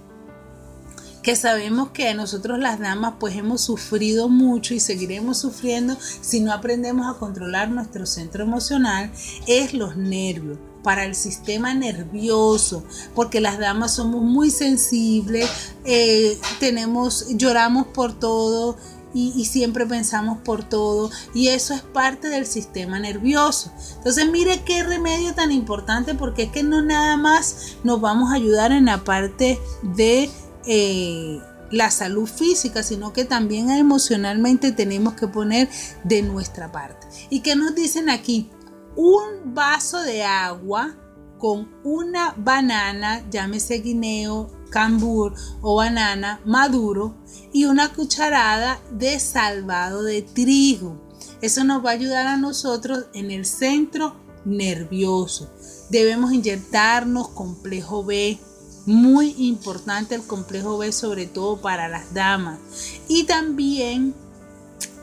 que 1.22 1.36
sabemos 1.36 1.89
que 1.91 2.14
nosotros 2.14 2.59
las 2.59 2.80
damas 2.80 3.14
pues 3.20 3.36
hemos 3.36 3.61
sufrido 3.61 4.28
mucho 4.30 4.74
y 4.74 4.80
seguiremos 4.80 5.39
sufriendo 5.39 5.95
si 6.22 6.41
no 6.41 6.51
aprendemos 6.51 7.07
a 7.07 7.18
controlar 7.18 7.70
nuestro 7.70 8.05
centro 8.05 8.43
emocional, 8.43 9.09
es 9.47 9.74
los 9.74 9.95
nervios 9.95 10.57
para 10.84 11.05
el 11.05 11.15
sistema 11.15 11.73
nervioso, 11.73 12.84
porque 13.15 13.41
las 13.41 13.57
damas 13.57 13.95
somos 13.95 14.21
muy 14.21 14.51
sensibles, 14.51 15.49
eh, 15.86 16.38
tenemos, 16.59 17.27
lloramos 17.29 17.88
por 17.88 18.13
todo, 18.19 18.77
y, 19.13 19.45
siempre 19.45 19.86
pensamos 19.86 20.39
por 20.39 20.63
todo 20.63 21.11
y 21.34 21.49
eso 21.49 21.73
es 21.73 21.81
parte 21.81 22.29
del 22.29 22.45
sistema 22.45 22.99
nervioso. 22.99 23.71
Entonces 23.97 24.29
mire 24.31 24.63
qué 24.65 24.84
remedio 24.84 25.34
tan 25.34 25.51
importante 25.51 26.15
porque 26.15 26.43
es 26.43 26.51
que 26.51 26.63
no 26.63 26.81
nada 26.81 27.15
más 27.17 27.77
nos 27.84 28.01
vamos 28.01 28.31
a 28.31 28.36
ayudar 28.36 28.71
en 28.71 28.86
la 28.86 29.03
parte 29.03 29.59
de 29.84 30.29
eh, 30.65 31.39
la 31.71 31.91
salud 31.91 32.27
física, 32.27 32.84
sino 32.84 33.13
que 33.13 33.25
también 33.25 33.69
emocionalmente 33.69 34.71
tenemos 34.71 35.13
que 35.13 35.27
poner 35.27 35.69
de 36.03 36.21
nuestra 36.21 36.71
parte. 36.71 37.07
¿Y 37.29 37.41
qué 37.41 37.55
nos 37.55 37.75
dicen 37.75 38.09
aquí? 38.09 38.49
Un 38.95 39.53
vaso 39.53 40.01
de 40.01 40.23
agua 40.23 40.95
con 41.39 41.69
una 41.83 42.33
banana, 42.37 43.23
llámese 43.29 43.79
guineo, 43.79 44.49
cambur 44.69 45.33
o 45.61 45.75
banana 45.75 46.39
maduro 46.45 47.15
y 47.51 47.65
una 47.65 47.93
cucharada 47.93 48.79
de 48.91 49.19
salvado 49.19 50.03
de 50.03 50.21
trigo. 50.21 51.01
Eso 51.41 51.63
nos 51.63 51.85
va 51.85 51.89
a 51.89 51.93
ayudar 51.93 52.27
a 52.27 52.37
nosotros 52.37 53.05
en 53.13 53.29
el 53.29 53.45
centro 53.45 54.15
nervioso. 54.45 55.51
Debemos 55.89 56.33
inyectarnos 56.33 57.29
complejo 57.29 58.03
B, 58.03 58.39
muy 58.85 59.35
importante 59.37 60.15
el 60.15 60.23
complejo 60.23 60.77
B, 60.77 60.91
sobre 60.91 61.25
todo 61.25 61.61
para 61.61 61.87
las 61.87 62.13
damas. 62.13 62.59
Y 63.07 63.25
también 63.25 64.13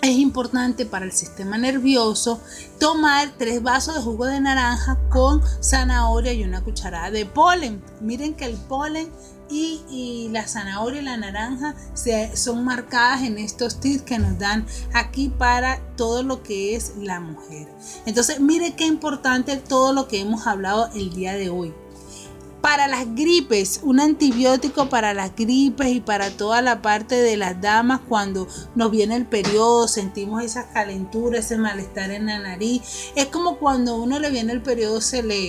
es 0.03 0.17
importante 0.17 0.87
para 0.87 1.05
el 1.05 1.13
sistema 1.13 1.59
nervioso 1.59 2.41
tomar 2.79 3.33
tres 3.37 3.63
vasos 3.63 3.95
de 3.95 4.01
jugo 4.01 4.27
de 4.27 4.41
naranja 4.41 4.99
con 5.11 5.43
zanahoria 5.63 6.33
y 6.33 6.45
una 6.45 6.63
cucharada 6.63 7.11
de 7.11 7.27
polen. 7.27 7.83
Miren 8.01 8.35
que 8.35 8.47
el 8.47 8.57
polen 8.57 9.11
y, 9.51 10.29
la 10.31 10.47
zanahoria 10.47 11.01
y 11.01 11.05
la 11.05 11.17
naranja 11.17 11.75
se, 11.95 12.37
son 12.37 12.65
marcadas 12.65 13.23
en 13.23 13.39
estos 13.39 13.81
tips 13.81 14.03
que 14.03 14.19
nos 14.19 14.39
dan 14.39 14.65
aquí 14.95 15.29
para 15.29 15.81
todo 15.97 16.23
lo 16.23 16.43
que 16.43 16.77
es 16.77 16.95
la 16.97 17.21
mujer. 17.21 17.69
Entonces, 18.07 18.41
mire 18.41 18.75
qué 18.77 18.87
importante 18.87 19.57
todo 19.57 19.93
lo 19.93 20.09
que 20.09 20.21
hemos 20.21 20.47
hablado 20.47 20.89
el 20.95 21.11
día 21.13 21.35
de 21.35 21.51
hoy. 21.51 21.75
Para 22.61 22.89
las 22.89 23.15
gripes, 23.15 23.81
un 23.83 24.01
antibiótico 24.01 24.91
para 24.91 25.15
las 25.15 25.35
gripes 25.35 25.89
y 25.89 26.01
para 26.01 26.31
toda 26.31 26.61
la 26.61 26.83
parte 26.83 27.15
de 27.15 27.39
las 27.39 27.61
damas 27.61 28.01
cuando 28.07 28.47
nos 28.75 28.91
viene 28.91 29.17
el 29.17 29.27
periodo, 29.27 29.89
sentimos 29.89 30.43
esas 30.45 30.67
calenturas, 30.67 31.47
ese 31.47 31.57
malestar 31.57 32.11
en 32.11 32.27
la 32.27 32.39
nariz. 32.39 33.13
Es 33.17 33.27
como 33.27 33.57
cuando 33.59 33.97
uno 33.97 34.19
le 34.19 34.31
viene 34.31 34.53
el 34.53 34.63
periodo, 34.63 35.01
se 35.01 35.23
le 35.23 35.49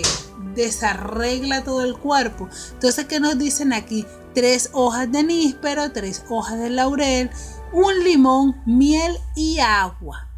desarregla 0.54 1.64
todo 1.64 1.84
el 1.84 1.98
cuerpo. 1.98 2.48
Entonces, 2.72 3.04
¿qué 3.04 3.20
nos 3.20 3.38
dicen 3.38 3.74
aquí? 3.74 4.06
Tres 4.34 4.70
hojas 4.72 5.12
de 5.12 5.22
níspero, 5.22 5.92
tres 5.92 6.24
hojas 6.30 6.58
de 6.58 6.70
laurel, 6.70 7.30
un 7.74 8.02
limón, 8.04 8.56
miel 8.64 9.18
y 9.36 9.58
agua. 9.58 10.30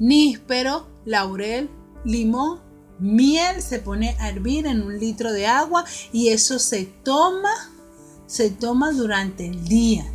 Níspero, 0.00 0.88
laurel, 1.04 1.70
limón 2.04 2.69
miel, 3.00 3.62
se 3.62 3.78
pone 3.78 4.16
a 4.18 4.28
hervir 4.28 4.66
en 4.66 4.82
un 4.82 4.98
litro 4.98 5.32
de 5.32 5.46
agua 5.46 5.84
y 6.12 6.28
eso 6.28 6.58
se 6.58 6.84
toma, 6.84 7.72
se 8.26 8.50
toma 8.50 8.92
durante 8.92 9.46
el 9.46 9.64
día 9.64 10.10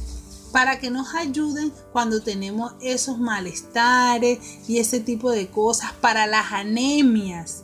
para 0.55 0.79
que 0.79 0.89
nos 0.89 1.13
ayuden 1.15 1.73
cuando 1.91 2.21
tenemos 2.21 2.75
esos 2.79 3.17
malestares 3.17 4.39
y 4.69 4.79
ese 4.79 5.01
tipo 5.01 5.29
de 5.29 5.49
cosas, 5.49 5.91
para 5.99 6.27
las 6.27 6.53
anemias. 6.53 7.63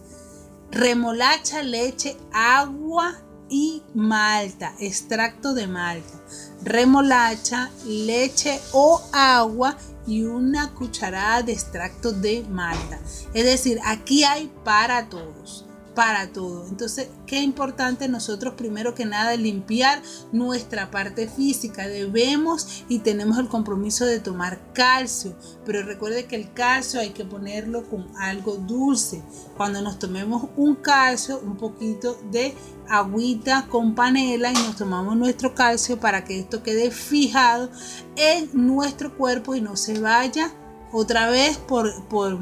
remolacha, 0.71 1.63
leche, 1.63 2.17
agua 2.33 3.21
y 3.49 3.81
malta, 3.93 4.75
extracto 4.77 5.53
de 5.53 5.67
malta. 5.67 6.19
Remolacha, 6.63 7.71
leche 7.85 8.59
o 8.73 9.01
agua 9.13 9.77
y 10.07 10.23
una 10.23 10.73
cucharada 10.73 11.43
de 11.43 11.53
extracto 11.53 12.11
de 12.11 12.43
malta. 12.49 12.99
Es 13.33 13.45
decir, 13.45 13.79
aquí 13.85 14.23
hay 14.23 14.51
para 14.63 15.09
todos 15.09 15.65
para 15.93 16.27
todo. 16.27 16.67
Entonces, 16.67 17.09
qué 17.25 17.41
importante 17.41 18.07
nosotros 18.07 18.53
primero 18.55 18.95
que 18.95 19.05
nada 19.05 19.35
limpiar 19.35 20.01
nuestra 20.31 20.91
parte 20.91 21.27
física. 21.27 21.87
Debemos 21.87 22.83
y 22.87 22.99
tenemos 22.99 23.37
el 23.37 23.47
compromiso 23.47 24.05
de 24.05 24.19
tomar 24.19 24.59
calcio, 24.73 25.35
pero 25.65 25.83
recuerde 25.83 26.25
que 26.25 26.35
el 26.35 26.53
calcio 26.53 26.99
hay 26.99 27.09
que 27.09 27.25
ponerlo 27.25 27.89
con 27.89 28.07
algo 28.17 28.55
dulce. 28.55 29.21
Cuando 29.57 29.81
nos 29.81 29.99
tomemos 29.99 30.49
un 30.55 30.75
calcio, 30.75 31.39
un 31.39 31.57
poquito 31.57 32.19
de 32.31 32.55
agüita 32.91 33.67
con 33.69 33.95
panela 33.95 34.51
y 34.51 34.53
nos 34.53 34.75
tomamos 34.75 35.15
nuestro 35.15 35.55
calcio 35.55 35.99
para 35.99 36.25
que 36.25 36.39
esto 36.39 36.61
quede 36.61 36.91
fijado 36.91 37.69
en 38.17 38.49
nuestro 38.53 39.15
cuerpo 39.15 39.55
y 39.55 39.61
no 39.61 39.77
se 39.77 39.99
vaya 39.99 40.51
otra 40.91 41.29
vez 41.29 41.57
por, 41.57 42.03
por 42.05 42.37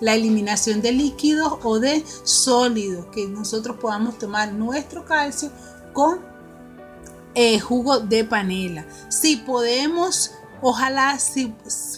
la 0.00 0.14
eliminación 0.14 0.82
de 0.82 0.92
líquidos 0.92 1.58
o 1.62 1.78
de 1.78 2.04
sólidos, 2.22 3.06
que 3.06 3.26
nosotros 3.26 3.78
podamos 3.80 4.18
tomar 4.18 4.52
nuestro 4.52 5.04
calcio 5.04 5.50
con 5.92 6.20
eh, 7.34 7.58
jugo 7.58 8.00
de 8.00 8.24
panela. 8.24 8.86
Si 9.08 9.36
podemos, 9.36 10.32
ojalá 10.60 11.18
si 11.18 11.54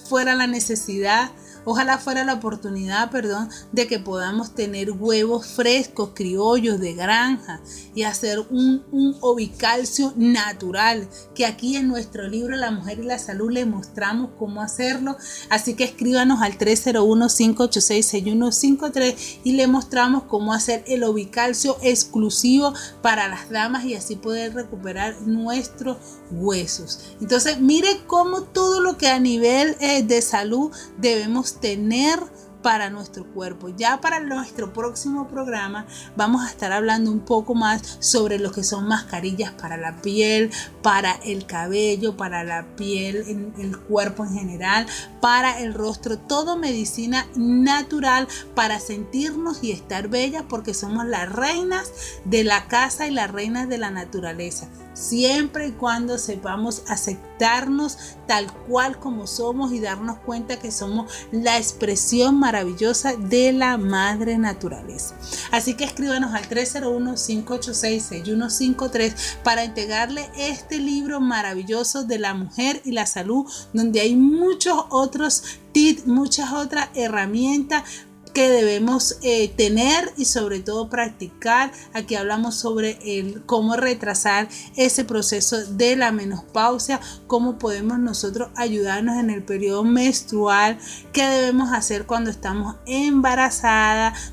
fuera 0.09 0.35
la 0.35 0.47
necesidad, 0.47 1.33
Ojalá 1.65 1.99
fuera 1.99 2.25
la 2.25 2.35
oportunidad, 2.35 3.11
perdón, 3.11 3.49
de 3.73 3.87
que 3.87 3.99
podamos 3.99 4.55
tener 4.55 4.91
huevos 4.93 5.47
frescos, 5.47 6.11
criollos 6.15 6.79
de 6.81 6.95
granja 6.95 7.61
y 7.95 8.05
hacer 8.05 8.41
un, 8.51 8.85
un 8.91 9.17
ovicalcio 9.21 10.13
natural, 10.17 11.09
que 11.35 11.45
aquí 11.47 11.77
en 11.77 11.89
nuestro 11.89 12.29
libro 12.29 12.57
La 12.57 12.71
Mujer 12.71 13.01
y 13.01 13.05
la 13.05 13.19
Salud 13.19 13.51
le 13.51 13.67
mostramos 13.67 14.31
cómo 14.39 14.63
hacerlo. 14.63 15.17
Así 15.49 15.75
que 15.75 15.85
escríbanos 15.85 16.43
al 16.43 16.59
301-586-6153 16.59 19.41
y 19.45 19.53
le 19.53 19.67
mostramos 19.67 20.25
cómo 20.25 20.53
hacer 20.53 20.85
el 20.87 21.05
ovicalcio 21.05 21.79
exclusivo 21.83 22.75
para 23.03 23.29
las 23.29 23.51
damas 23.51 23.85
y 23.85 23.95
así 23.95 24.17
poder 24.17 24.55
recuperar 24.55 25.21
nuestros 25.23 25.99
huesos. 26.31 27.01
Entonces, 27.21 27.61
mire 27.61 28.01
cómo 28.07 28.43
todo 28.43 28.81
lo 28.81 28.97
que 28.97 29.09
a 29.09 29.19
nivel 29.19 29.77
eh, 29.81 30.03
de 30.03 30.23
salud 30.23 30.71
debemos 30.99 31.50
tener 31.59 32.21
para 32.63 32.91
nuestro 32.91 33.25
cuerpo. 33.25 33.69
Ya 33.69 34.01
para 34.01 34.21
nuestro 34.21 34.73
próximo 34.73 35.29
programa 35.29 35.87
vamos 36.17 36.45
a 36.45 36.51
estar 36.51 36.73
hablando 36.73 37.11
un 37.11 37.21
poco 37.21 37.55
más 37.55 37.99
sobre 38.01 38.39
lo 38.39 38.53
que 38.53 38.65
son 38.65 38.87
mascarillas 38.87 39.53
para 39.53 39.77
la 39.77 40.01
piel, 40.03 40.51
para 40.83 41.13
el 41.25 41.47
cabello, 41.47 42.17
para 42.17 42.45
la 42.45 42.67
piel, 42.77 43.25
en 43.29 43.55
el 43.59 43.79
cuerpo 43.79 44.25
en 44.25 44.35
general, 44.35 44.87
para 45.21 45.61
el 45.61 45.75
rostro, 45.75 46.19
todo 46.19 46.57
medicina 46.57 47.27
natural 47.35 48.29
para 48.55 48.81
sentirnos 48.81 49.63
y 49.63 49.73
estar 49.73 50.09
bellas 50.09 50.45
porque 50.49 50.75
somos 50.75 51.07
las 51.07 51.31
reinas 51.31 51.93
de 52.25 52.45
la 52.45 52.67
casa 52.69 53.07
y 53.07 53.11
las 53.11 53.31
reinas 53.31 53.69
de 53.69 53.79
la 53.79 53.91
naturaleza 53.91 54.69
siempre 55.01 55.69
y 55.69 55.73
cuando 55.73 56.19
sepamos 56.19 56.83
aceptarnos 56.87 57.97
tal 58.27 58.53
cual 58.53 58.99
como 58.99 59.27
somos 59.27 59.73
y 59.73 59.81
darnos 59.81 60.19
cuenta 60.19 60.59
que 60.59 60.71
somos 60.71 61.11
la 61.33 61.57
expresión 61.57 62.39
maravillosa 62.39 63.17
de 63.17 63.53
la 63.53 63.79
madre 63.79 64.37
naturaleza. 64.39 65.17
Así 65.51 65.73
que 65.75 65.85
escríbanos 65.85 66.35
al 66.35 66.47
301-586-6153 66.49 69.15
para 69.43 69.65
entregarle 69.65 70.29
este 70.37 70.79
libro 70.79 71.21
maravilloso 71.21 72.05
de 72.05 72.19
la 72.19 72.35
mujer 72.35 72.83
y 72.85 72.93
la 72.93 73.07
salud, 73.07 73.51
donde 73.73 74.01
hay 74.01 74.15
muchos 74.15 74.85
otros 74.91 75.43
tips, 75.73 76.07
muchas 76.07 76.53
otras 76.53 76.91
herramientas 76.95 77.85
que 78.33 78.49
debemos 78.49 79.19
eh, 79.23 79.49
tener 79.57 80.13
y 80.17 80.25
sobre 80.25 80.61
todo 80.61 80.89
practicar. 80.89 81.73
Aquí 81.93 82.15
hablamos 82.15 82.57
sobre 82.57 82.99
el 83.05 83.45
cómo 83.47 83.77
retrasar 83.77 84.49
ese 84.77 85.05
proceso 85.05 85.65
de 85.65 85.97
la 85.97 86.13
menopausia, 86.13 87.01
cómo 87.27 87.59
podemos 87.59 87.99
nosotros 87.99 88.51
ayudarnos 88.57 89.17
en 89.17 89.31
el 89.31 89.43
periodo 89.43 89.85
menstrual, 89.85 90.79
qué 91.13 91.25
debemos 91.27 91.73
hacer 91.73 92.07
cuando 92.07 92.31
estamos 92.31 92.77
embarazadas, 92.87 94.33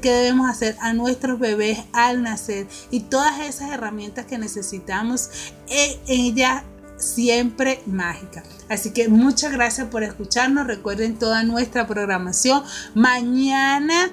qué 0.00 0.10
debemos 0.10 0.48
hacer 0.48 0.76
a 0.80 0.92
nuestros 0.92 1.38
bebés 1.38 1.80
al 1.92 2.22
nacer 2.22 2.66
y 2.90 3.00
todas 3.00 3.40
esas 3.40 3.70
herramientas 3.70 4.24
que 4.24 4.38
necesitamos, 4.38 5.30
eh, 5.68 6.00
ella 6.06 6.64
siempre 7.00 7.82
mágica. 7.86 8.42
Así 8.68 8.92
que 8.92 9.08
muchas 9.08 9.52
gracias 9.52 9.88
por 9.88 10.02
escucharnos. 10.02 10.66
Recuerden 10.66 11.18
toda 11.18 11.42
nuestra 11.42 11.86
programación. 11.86 12.62
Mañana 12.94 14.10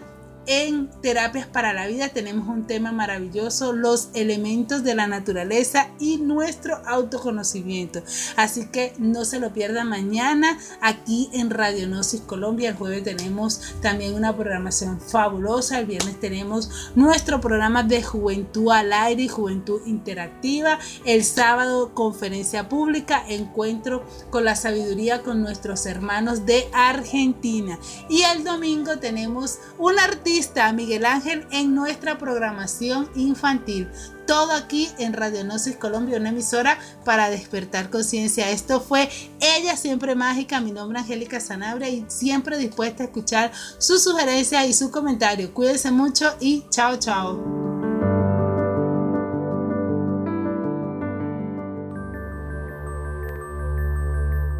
en 0.47 0.89
Terapias 1.01 1.45
para 1.45 1.73
la 1.73 1.87
Vida 1.87 2.07
tenemos 2.09 2.47
un 2.47 2.65
tema 2.65 2.93
maravilloso, 2.93 3.73
los 3.73 4.09
elementos 4.13 4.83
de 4.83 4.95
la 4.95 5.05
naturaleza 5.05 5.89
y 5.99 6.17
nuestro 6.17 6.77
autoconocimiento. 6.85 8.01
Así 8.37 8.67
que 8.67 8.93
no 8.97 9.25
se 9.25 9.39
lo 9.39 9.51
pierdan 9.51 9.89
mañana 9.89 10.57
aquí 10.81 11.29
en 11.33 11.49
Radionosis 11.49 12.21
Colombia. 12.21 12.69
El 12.69 12.75
jueves 12.75 13.03
tenemos 13.03 13.75
también 13.81 14.13
una 14.13 14.35
programación 14.35 15.01
fabulosa. 15.01 15.79
El 15.79 15.85
viernes 15.85 16.19
tenemos 16.19 16.91
nuestro 16.95 17.41
programa 17.41 17.83
de 17.83 18.01
Juventud 18.01 18.71
al 18.71 18.93
Aire 18.93 19.23
y 19.23 19.27
Juventud 19.27 19.81
Interactiva. 19.85 20.79
El 21.03 21.25
sábado 21.25 21.93
conferencia 21.93 22.69
pública, 22.69 23.21
encuentro 23.27 24.05
con 24.29 24.45
la 24.45 24.55
sabiduría 24.55 25.23
con 25.23 25.41
nuestros 25.41 25.85
hermanos 25.85 26.45
de 26.45 26.69
Argentina. 26.71 27.77
Y 28.09 28.21
el 28.21 28.45
domingo 28.45 28.97
tenemos 28.99 29.59
un 29.77 29.99
artista 29.99 30.36
Miguel 30.75 31.05
Ángel 31.07 31.47
en 31.51 31.73
nuestra 31.73 32.19
programación 32.19 33.09
infantil. 33.15 33.89
Todo 34.27 34.51
aquí 34.51 34.87
en 34.99 35.13
Radionosis 35.13 35.77
Colombia, 35.77 36.19
una 36.19 36.29
emisora 36.29 36.77
para 37.03 37.31
despertar 37.31 37.89
conciencia. 37.89 38.51
Esto 38.51 38.79
fue 38.79 39.09
Ella 39.39 39.75
Siempre 39.75 40.13
Mágica. 40.13 40.61
Mi 40.61 40.71
nombre 40.71 40.99
es 40.99 41.05
Angélica 41.05 41.39
Sanabria 41.39 41.89
y 41.89 42.05
siempre 42.07 42.59
dispuesta 42.59 43.01
a 43.01 43.05
escuchar 43.07 43.51
sus 43.79 44.03
sugerencias 44.03 44.67
y 44.67 44.73
sus 44.73 44.91
comentarios. 44.91 45.49
Cuídense 45.49 45.89
mucho 45.89 46.31
y 46.39 46.65
chao, 46.69 46.97
chao. 46.97 47.41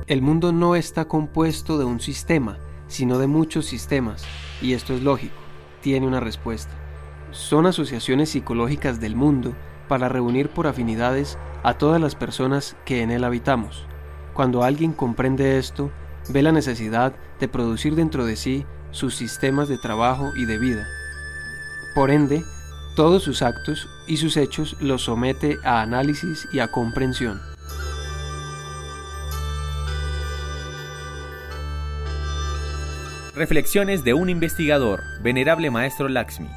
El 0.08 0.24
mundo 0.24 0.52
no 0.52 0.76
está 0.76 1.08
compuesto 1.08 1.78
de 1.78 1.86
un 1.86 2.00
sistema, 2.00 2.58
sino 2.88 3.20
de 3.20 3.28
muchos 3.28 3.68
sistemas, 3.68 4.24
y 4.60 4.74
esto 4.74 4.96
es 4.96 5.04
lógico 5.04 5.47
tiene 5.82 6.08
una 6.08 6.20
respuesta. 6.20 6.74
Son 7.32 7.66
asociaciones 7.66 8.30
psicológicas 8.30 9.00
del 9.00 9.16
mundo 9.16 9.54
para 9.88 10.10
reunir 10.10 10.50
por 10.50 10.68
afinidades 10.68 11.38
a 11.64 11.74
todas 11.74 12.00
las 12.00 12.16
personas 12.16 12.76
que 12.86 13.02
en 13.02 13.12
él 13.12 13.24
habitamos. 13.24 13.86
Cuando 14.34 14.64
alguien 14.64 14.94
comprende 14.94 15.58
esto, 15.58 15.92
ve 16.30 16.42
la 16.42 16.52
necesidad 16.52 17.14
de 17.40 17.48
producir 17.48 17.96
dentro 17.96 18.26
de 18.26 18.36
sí 18.36 18.66
sus 18.92 19.16
sistemas 19.16 19.68
de 19.68 19.78
trabajo 19.78 20.32
y 20.36 20.46
de 20.46 20.58
vida. 20.58 20.88
Por 21.96 22.12
ende, 22.12 22.44
todos 22.96 23.24
sus 23.24 23.42
actos 23.42 23.88
y 24.08 24.18
sus 24.18 24.38
hechos 24.38 24.76
los 24.80 25.04
somete 25.04 25.58
a 25.64 25.82
análisis 25.82 26.48
y 26.52 26.60
a 26.60 26.72
comprensión. 26.72 27.42
Reflexiones 33.38 34.04
de 34.04 34.16
un 34.16 34.32
investigador, 34.32 35.04
venerable 35.22 35.70
maestro 35.70 36.10
Laxmi. 36.10 36.48